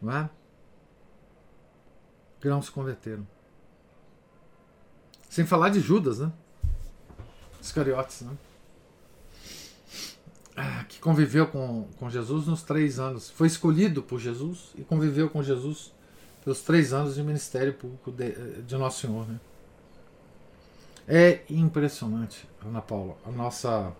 [0.00, 0.30] Não é?
[2.40, 3.26] Que não se converteram.
[5.36, 6.32] Sem falar de Judas, né?
[7.60, 8.32] Iscariotes, né?
[10.56, 13.28] Ah, que conviveu com, com Jesus nos três anos.
[13.28, 15.92] Foi escolhido por Jesus e conviveu com Jesus
[16.42, 19.28] pelos três anos de ministério público de, de Nosso Senhor.
[19.28, 19.38] Né?
[21.06, 23.92] É impressionante, Ana Paula, a nossa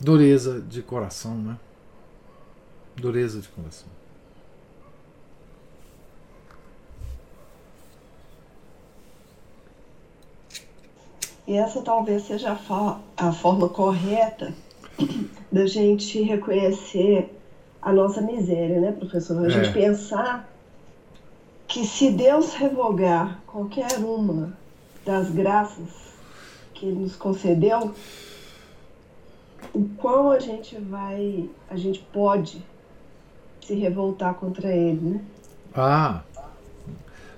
[0.00, 1.56] dureza de coração, né?
[2.96, 3.99] Dureza de coração.
[11.50, 14.54] E essa talvez seja a, a forma correta
[15.50, 17.36] da gente reconhecer
[17.82, 19.42] a nossa miséria, né, professor?
[19.42, 19.50] A é.
[19.50, 20.48] gente pensar
[21.66, 24.56] que se Deus revogar qualquer uma
[25.04, 25.88] das graças
[26.72, 27.92] que Ele nos concedeu,
[29.74, 32.64] o quão a gente vai, a gente pode
[33.60, 35.24] se revoltar contra Ele, né?
[35.74, 36.22] Ah,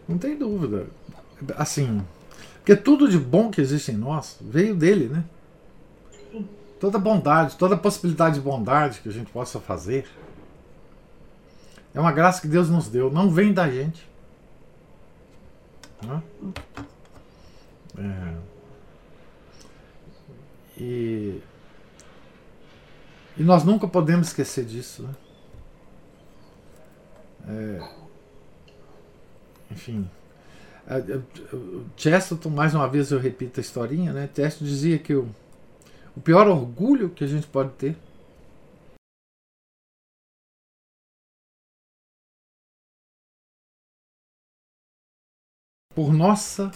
[0.07, 0.87] não tem dúvida.
[1.57, 2.03] Assim,
[2.63, 5.25] porque tudo de bom que existe em nós veio dele, né?
[6.79, 10.09] Toda bondade, toda possibilidade de bondade que a gente possa fazer
[11.93, 14.09] é uma graça que Deus nos deu, não vem da gente.
[16.07, 16.23] Né?
[17.99, 18.37] É.
[20.79, 21.43] E,
[23.37, 25.03] e nós nunca podemos esquecer disso.
[25.03, 25.15] Né?
[27.49, 27.89] É,
[29.73, 30.09] enfim.
[30.87, 31.21] É,
[31.97, 34.27] Chesterton, mais uma vez eu repito a historinha, né?
[34.27, 35.29] Chesterton dizia que o,
[36.17, 37.97] o pior orgulho que a gente pode ter
[45.95, 46.71] por nossa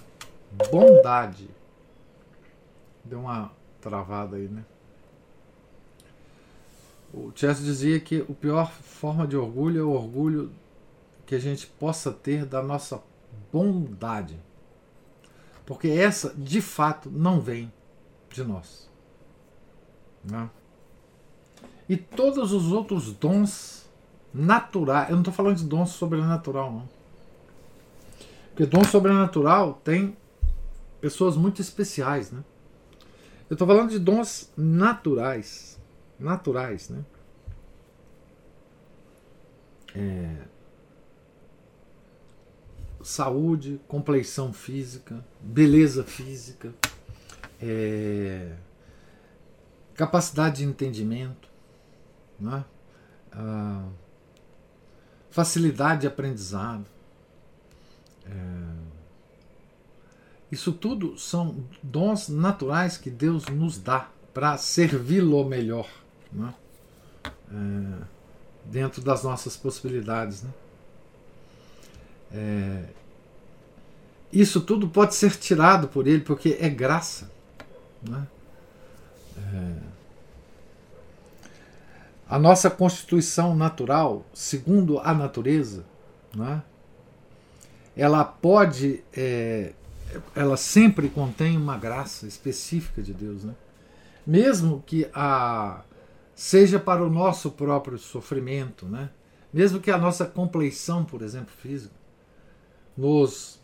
[0.70, 1.48] bondade.
[3.04, 4.64] Deu uma travada aí, né?
[7.12, 10.52] O Chesterton dizia que o pior forma de orgulho é o orgulho
[11.24, 13.02] que a gente possa ter da nossa
[13.53, 14.39] bondade.
[15.64, 17.72] Porque essa, de fato, não vem
[18.30, 18.89] de nós.
[20.24, 20.49] Né?
[21.89, 23.89] E todos os outros dons
[24.32, 26.89] naturais, eu não estou falando de dons sobrenatural, não.
[28.49, 30.16] Porque dom sobrenatural tem
[31.01, 32.43] pessoas muito especiais, né?
[33.49, 35.78] Eu estou falando de dons naturais,
[36.18, 37.05] naturais, né?
[39.95, 40.37] É,
[43.07, 46.74] saúde, compleição física, beleza física,
[47.62, 48.52] é,
[49.94, 51.48] capacidade de entendimento,
[52.38, 52.64] né?
[53.30, 53.86] ah,
[55.30, 56.84] facilidade de aprendizado.
[58.24, 58.32] É,
[60.50, 65.88] isso tudo são dons naturais que Deus nos dá para servi-lo melhor,
[66.32, 66.52] né?
[67.52, 68.04] é,
[68.64, 70.42] dentro das nossas possibilidades.
[70.42, 70.50] Né?
[72.33, 72.85] É,
[74.33, 77.31] isso tudo pode ser tirado por ele, porque é graça.
[78.03, 78.27] Né?
[79.39, 79.77] É,
[82.29, 85.85] a nossa constituição natural, segundo a natureza,
[86.35, 86.62] né?
[87.97, 89.72] ela pode, é,
[90.35, 93.55] ela sempre contém uma graça específica de Deus, né?
[94.27, 95.83] mesmo que a
[96.35, 99.09] seja para o nosso próprio sofrimento, né?
[99.51, 101.95] mesmo que a nossa compleição, por exemplo, física,
[102.97, 103.61] nos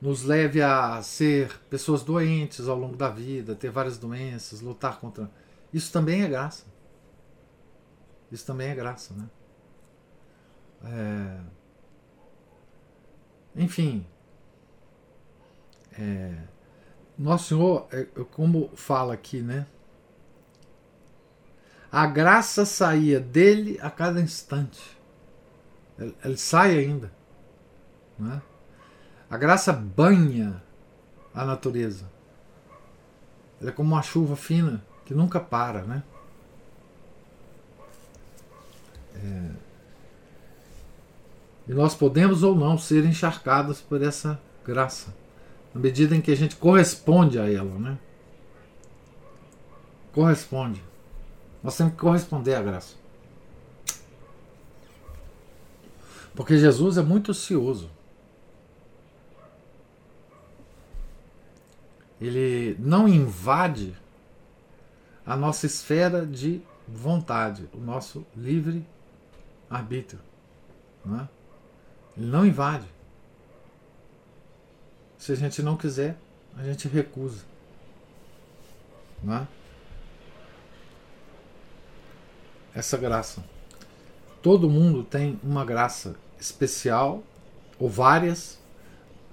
[0.00, 5.30] nos leve a ser pessoas doentes ao longo da vida, ter várias doenças, lutar contra.
[5.72, 6.64] Isso também é graça.
[8.30, 9.28] Isso também é graça, né?
[10.84, 11.40] É...
[13.56, 14.06] Enfim,
[15.98, 16.32] é...
[17.18, 19.66] Nosso Senhor, é, como fala aqui, né?
[21.90, 24.96] A graça saía dele a cada instante.
[25.98, 27.17] Ele, ele sai ainda.
[28.18, 28.42] Né?
[29.30, 30.62] A graça banha
[31.34, 32.04] a natureza.
[33.60, 36.02] Ela é como uma chuva fina que nunca para, né?
[39.14, 39.50] É...
[41.68, 45.14] E nós podemos ou não ser encharcados por essa graça,
[45.74, 47.98] na medida em que a gente corresponde a ela, né?
[50.12, 50.82] Corresponde.
[51.62, 52.94] Nós temos que corresponder à graça.
[56.34, 57.90] Porque Jesus é muito ocioso.
[62.20, 63.94] Ele não invade
[65.24, 68.84] a nossa esfera de vontade, o nosso livre
[69.68, 70.20] arbítrio.
[71.04, 71.28] Não é?
[72.16, 72.86] Ele não invade.
[75.18, 76.16] Se a gente não quiser,
[76.56, 77.44] a gente recusa.
[79.28, 79.46] É?
[82.74, 83.44] Essa graça.
[84.40, 87.22] Todo mundo tem uma graça especial,
[87.78, 88.58] ou várias,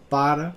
[0.09, 0.55] para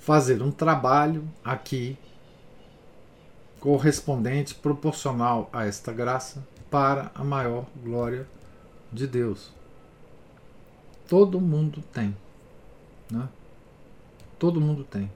[0.00, 1.96] fazer um trabalho aqui
[3.60, 8.26] correspondente, proporcional a esta graça, para a maior glória
[8.90, 9.52] de Deus.
[11.06, 12.16] Todo mundo tem.
[13.10, 13.28] Né?
[14.38, 15.12] Todo mundo tem.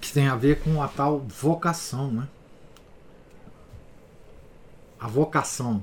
[0.00, 2.28] Que tem a ver com a tal vocação, né?
[5.00, 5.82] A vocação.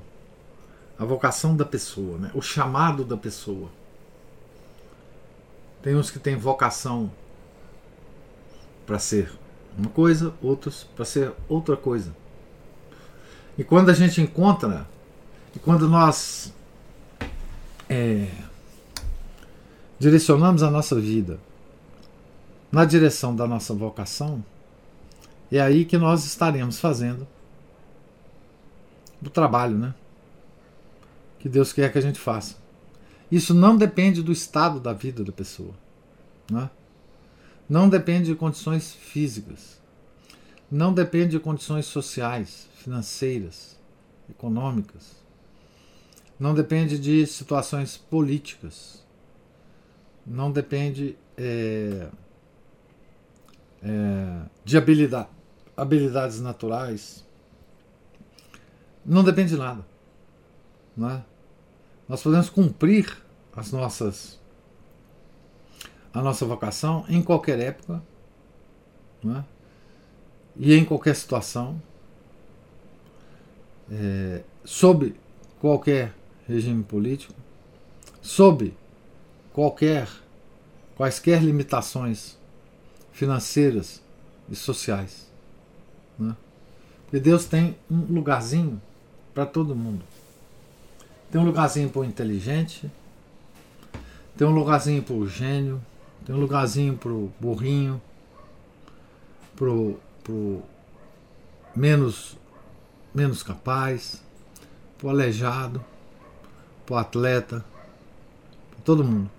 [0.98, 2.30] A vocação da pessoa, né?
[2.34, 3.68] o chamado da pessoa.
[5.86, 7.12] Tem uns que têm vocação
[8.84, 9.30] para ser
[9.78, 12.12] uma coisa, outros para ser outra coisa.
[13.56, 14.84] E quando a gente encontra,
[15.54, 16.52] e quando nós
[17.88, 18.28] é,
[19.96, 21.38] direcionamos a nossa vida
[22.72, 24.44] na direção da nossa vocação,
[25.52, 27.28] é aí que nós estaremos fazendo
[29.24, 29.94] o trabalho, né?
[31.38, 32.65] Que Deus quer que a gente faça.
[33.30, 35.74] Isso não depende do estado da vida da pessoa.
[36.50, 36.70] Né?
[37.68, 39.80] Não depende de condições físicas.
[40.70, 43.78] Não depende de condições sociais, financeiras,
[44.28, 45.24] econômicas.
[46.38, 49.04] Não depende de situações políticas.
[50.24, 52.08] Não depende é,
[53.82, 55.28] é, de habilidade,
[55.76, 57.24] habilidades naturais.
[59.04, 59.86] Não depende de nada.
[60.96, 61.24] Não é?
[62.08, 63.16] Nós podemos cumprir
[63.54, 64.38] as nossas
[66.12, 68.02] a nossa vocação em qualquer época
[69.22, 69.44] é?
[70.56, 71.80] e em qualquer situação,
[73.90, 75.14] é, sob
[75.60, 76.14] qualquer
[76.48, 77.34] regime político,
[78.22, 78.74] sob
[79.52, 80.08] qualquer
[80.96, 82.38] quaisquer limitações
[83.12, 84.02] financeiras
[84.48, 85.30] e sociais.
[86.18, 86.34] Né?
[87.12, 88.80] Deus tem um lugarzinho
[89.34, 90.02] para todo mundo.
[91.30, 92.90] Tem um lugarzinho para o inteligente,
[94.36, 95.82] tem um lugarzinho para o gênio,
[96.24, 98.00] tem um lugarzinho para o burrinho,
[99.56, 100.62] para o
[101.74, 102.36] menos,
[103.14, 104.22] menos capaz,
[104.98, 105.84] para o aleijado,
[106.84, 107.64] para o atleta,
[108.70, 109.30] para todo mundo.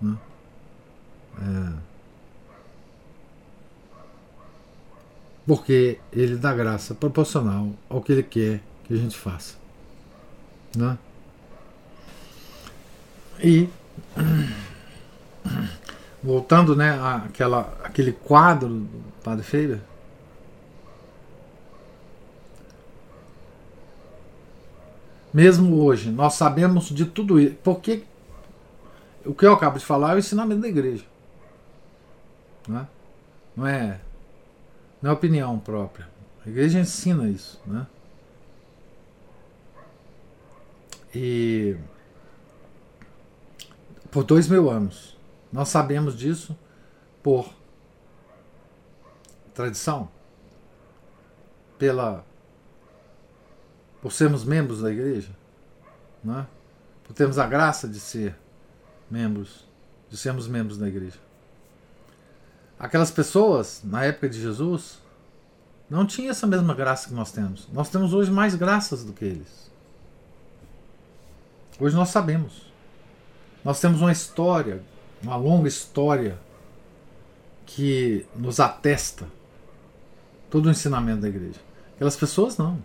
[0.00, 0.18] Né?
[1.38, 1.92] É.
[5.46, 9.61] Porque ele dá graça proporcional ao que ele quer que a gente faça.
[10.76, 10.98] Né?
[13.42, 13.68] E
[16.22, 19.82] voltando né, àquela, àquele quadro do Padre Feira,
[25.32, 27.56] mesmo hoje, nós sabemos de tudo isso.
[27.62, 28.04] Porque
[29.24, 31.04] o que eu acabo de falar é o ensinamento da igreja.
[32.68, 32.86] Não é,
[33.56, 34.00] não é,
[35.00, 36.08] não é opinião própria.
[36.44, 37.60] A igreja ensina isso.
[37.66, 37.86] Né?
[41.14, 41.76] E
[44.10, 45.16] por dois mil anos.
[45.52, 46.56] Nós sabemos disso
[47.22, 47.52] por
[49.54, 50.08] tradição,
[51.78, 52.24] pela
[54.00, 55.30] por sermos membros da igreja,
[56.24, 56.46] né?
[57.04, 58.34] por termos a graça de ser
[59.08, 59.64] membros,
[60.10, 61.18] de sermos membros da igreja.
[62.78, 65.00] Aquelas pessoas, na época de Jesus,
[65.88, 67.68] não tinham essa mesma graça que nós temos.
[67.72, 69.70] Nós temos hoje mais graças do que eles.
[71.82, 72.62] Hoje nós sabemos.
[73.64, 74.80] Nós temos uma história,
[75.20, 76.38] uma longa história
[77.66, 79.26] que nos atesta
[80.48, 81.58] todo o ensinamento da igreja.
[81.96, 82.80] Aquelas pessoas não.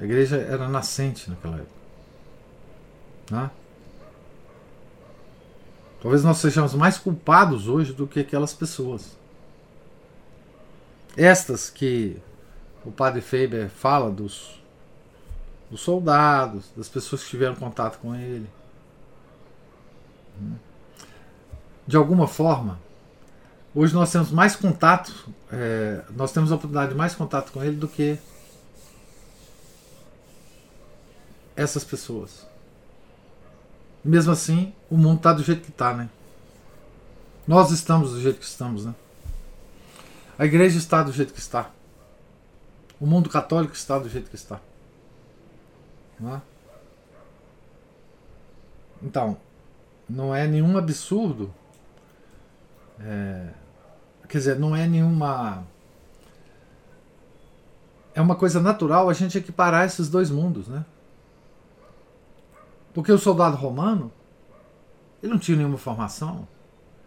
[0.00, 1.70] A igreja era nascente naquela época.
[3.30, 3.50] Né?
[6.00, 9.18] Talvez nós sejamos mais culpados hoje do que aquelas pessoas.
[11.14, 12.16] Estas que
[12.86, 14.62] o padre Faber fala dos,
[15.70, 18.48] dos soldados, das pessoas que tiveram contato com ele.
[21.86, 22.78] De alguma forma,
[23.74, 25.12] hoje nós temos mais contato,
[25.50, 28.18] é, nós temos a oportunidade de mais contato com ele do que
[31.56, 32.46] essas pessoas.
[34.04, 36.08] Mesmo assim, o mundo está do jeito que está, né?
[37.46, 38.94] Nós estamos do jeito que estamos, né?
[40.38, 41.70] A igreja está do jeito que está.
[43.00, 44.60] O mundo católico está do jeito que está.
[46.18, 46.42] Não é?
[49.02, 49.36] Então,
[50.08, 51.52] não é nenhum absurdo.
[53.00, 53.50] É,
[54.28, 55.64] quer dizer, não é nenhuma.
[58.14, 60.84] É uma coisa natural a gente equiparar esses dois mundos, né?
[62.92, 64.10] Porque o soldado romano,
[65.22, 66.48] ele não tinha nenhuma formação,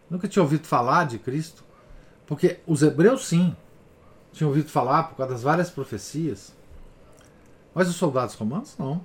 [0.09, 1.65] nunca tinha ouvido falar de Cristo.
[2.25, 3.53] Porque os hebreus, sim,
[4.31, 6.55] tinham ouvido falar por causa das várias profecias.
[7.73, 9.03] Mas os soldados romanos, não.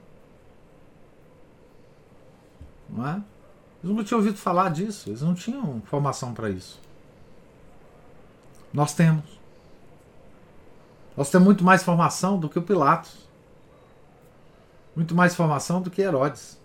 [2.89, 3.13] Não é?
[3.13, 6.81] Eles nunca tinham ouvido falar disso, eles não tinham formação para isso.
[8.73, 9.25] Nós temos.
[11.17, 13.27] Nós temos muito mais formação do que o Pilatos.
[14.95, 16.61] Muito mais formação do que Herodes.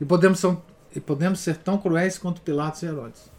[0.00, 0.42] E podemos,
[0.94, 3.33] e podemos ser tão cruéis quanto Pilatos e Herodes.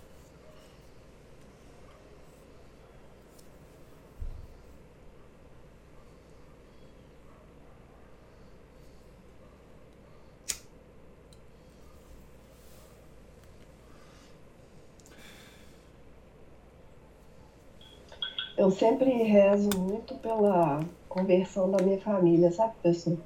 [18.66, 23.18] Eu sempre rezo muito pela conversão da minha família, sabe, pessoal?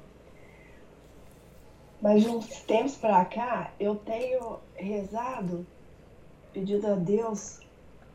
[1.98, 5.64] Mas de uns tempos para cá, eu tenho rezado,
[6.52, 7.58] pedido a Deus,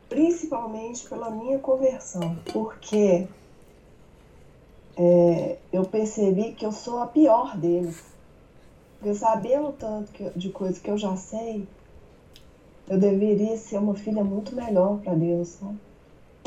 [0.08, 3.26] principalmente pela minha conversão, porque
[4.96, 8.04] é, eu percebi que eu sou a pior deles.
[9.00, 11.66] Porque sabendo tanto que, de coisas que eu já sei,
[12.88, 15.74] eu deveria ser uma filha muito melhor para Deus, sabe?
[15.74, 15.95] Eu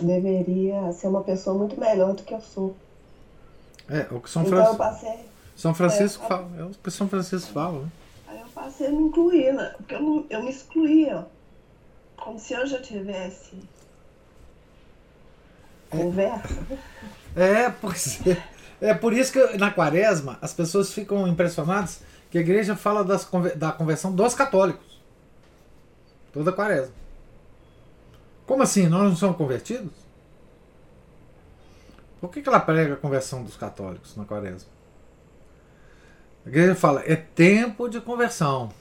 [0.02, 2.76] deveria ser uma pessoa muito melhor do que eu sou.
[3.90, 4.78] É, o que São então Francisco.
[4.78, 5.20] passei
[5.56, 7.80] São Francisco É, fala, é o que São Francisco fala.
[7.80, 7.90] Né?
[8.28, 9.74] Aí eu passei a me incluir, né?
[9.78, 11.26] Porque eu, não, eu me excluía.
[12.16, 13.58] Como se eu já tivesse
[15.90, 16.60] conversa.
[17.36, 18.42] É, pois é.
[18.82, 23.28] É por isso que na quaresma as pessoas ficam impressionadas que a igreja fala das,
[23.56, 25.02] da conversão dos católicos.
[26.32, 26.94] Toda quaresma.
[28.50, 28.88] Como assim?
[28.88, 29.92] Nós não somos convertidos?
[32.20, 34.68] Por que, que ela prega a conversão dos católicos na quaresma?
[36.44, 38.72] A igreja fala, é tempo de conversão.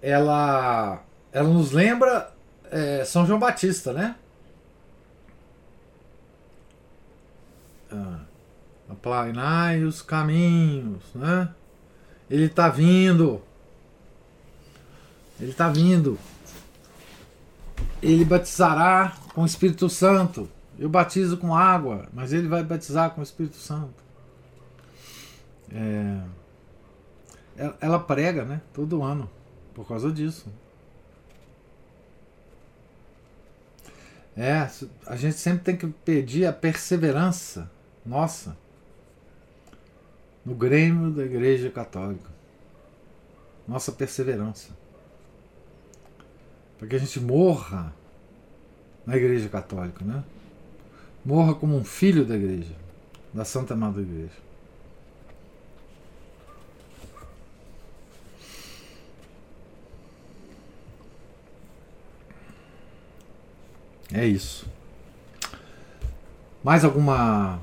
[0.00, 2.32] Ela, ela nos lembra
[2.70, 4.16] é, São João Batista, né?
[7.92, 8.20] Ah,
[8.88, 11.54] aplanai os caminhos, né?
[12.30, 13.42] Ele está vindo.
[15.38, 16.18] Ele está vindo.
[18.04, 20.46] Ele batizará com o Espírito Santo,
[20.78, 23.94] Eu batizo com água, mas ele vai batizar com o Espírito Santo.
[25.72, 26.20] É,
[27.80, 28.60] ela prega, né?
[28.74, 29.30] Todo ano,
[29.72, 30.52] por causa disso.
[34.36, 34.68] É,
[35.06, 37.70] a gente sempre tem que pedir a perseverança
[38.04, 38.56] nossa
[40.44, 42.28] no Grêmio da Igreja Católica.
[43.66, 44.83] Nossa perseverança.
[46.78, 47.94] Para que a gente morra
[49.06, 50.24] na Igreja Católica, né?
[51.24, 52.74] Morra como um filho da Igreja,
[53.32, 54.44] da Santa Madre Igreja.
[64.12, 64.66] É isso.
[66.62, 67.60] Mais alguma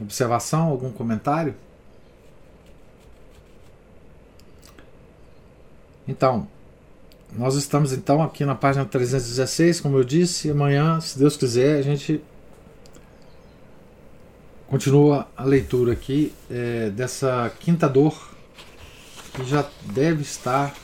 [0.00, 1.54] observação, algum comentário?
[6.10, 6.48] Então,
[7.32, 11.78] nós estamos então aqui na página 316, como eu disse, e amanhã, se Deus quiser,
[11.78, 12.20] a gente
[14.66, 18.34] continua a leitura aqui é, dessa quinta dor
[19.32, 20.74] que já deve estar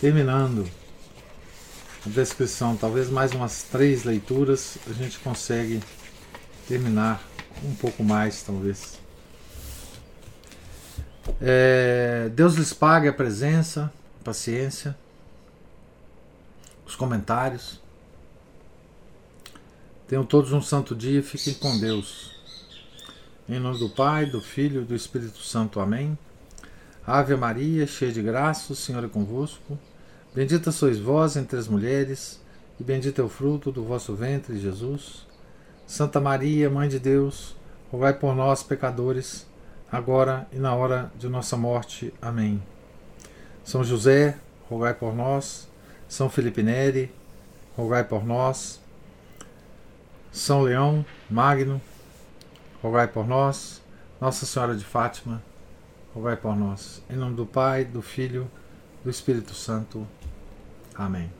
[0.00, 0.66] terminando
[2.06, 2.78] a descrição.
[2.78, 5.82] Talvez mais umas três leituras a gente consegue
[6.66, 7.22] terminar
[7.62, 8.98] um pouco mais, talvez.
[11.42, 13.92] É, Deus lhes pague a presença,
[14.26, 14.96] paciência,
[16.84, 17.80] os comentários.
[20.08, 22.34] Tenham todos um santo dia e fiquem com Deus.
[23.48, 25.78] Em nome do Pai, do Filho e do Espírito Santo.
[25.78, 26.18] Amém.
[27.06, 29.78] Ave Maria, cheia de graça, o Senhor é convosco.
[30.34, 32.40] Bendita sois vós entre as mulheres,
[32.80, 35.24] e bendito é o fruto do vosso ventre, Jesus.
[35.86, 37.54] Santa Maria, Mãe de Deus,
[37.92, 39.46] rogai por nós, pecadores,
[39.90, 42.12] agora e na hora de nossa morte.
[42.20, 42.60] Amém.
[43.66, 44.38] São José,
[44.70, 45.68] rogai por nós.
[46.08, 47.12] São Felipe Neri,
[47.76, 48.80] rogai por nós.
[50.30, 51.82] São Leão Magno,
[52.80, 53.82] rogai por nós.
[54.20, 55.42] Nossa Senhora de Fátima,
[56.14, 57.02] rogai por nós.
[57.10, 58.48] Em nome do Pai, do Filho,
[59.02, 60.06] do Espírito Santo.
[60.94, 61.35] Amém.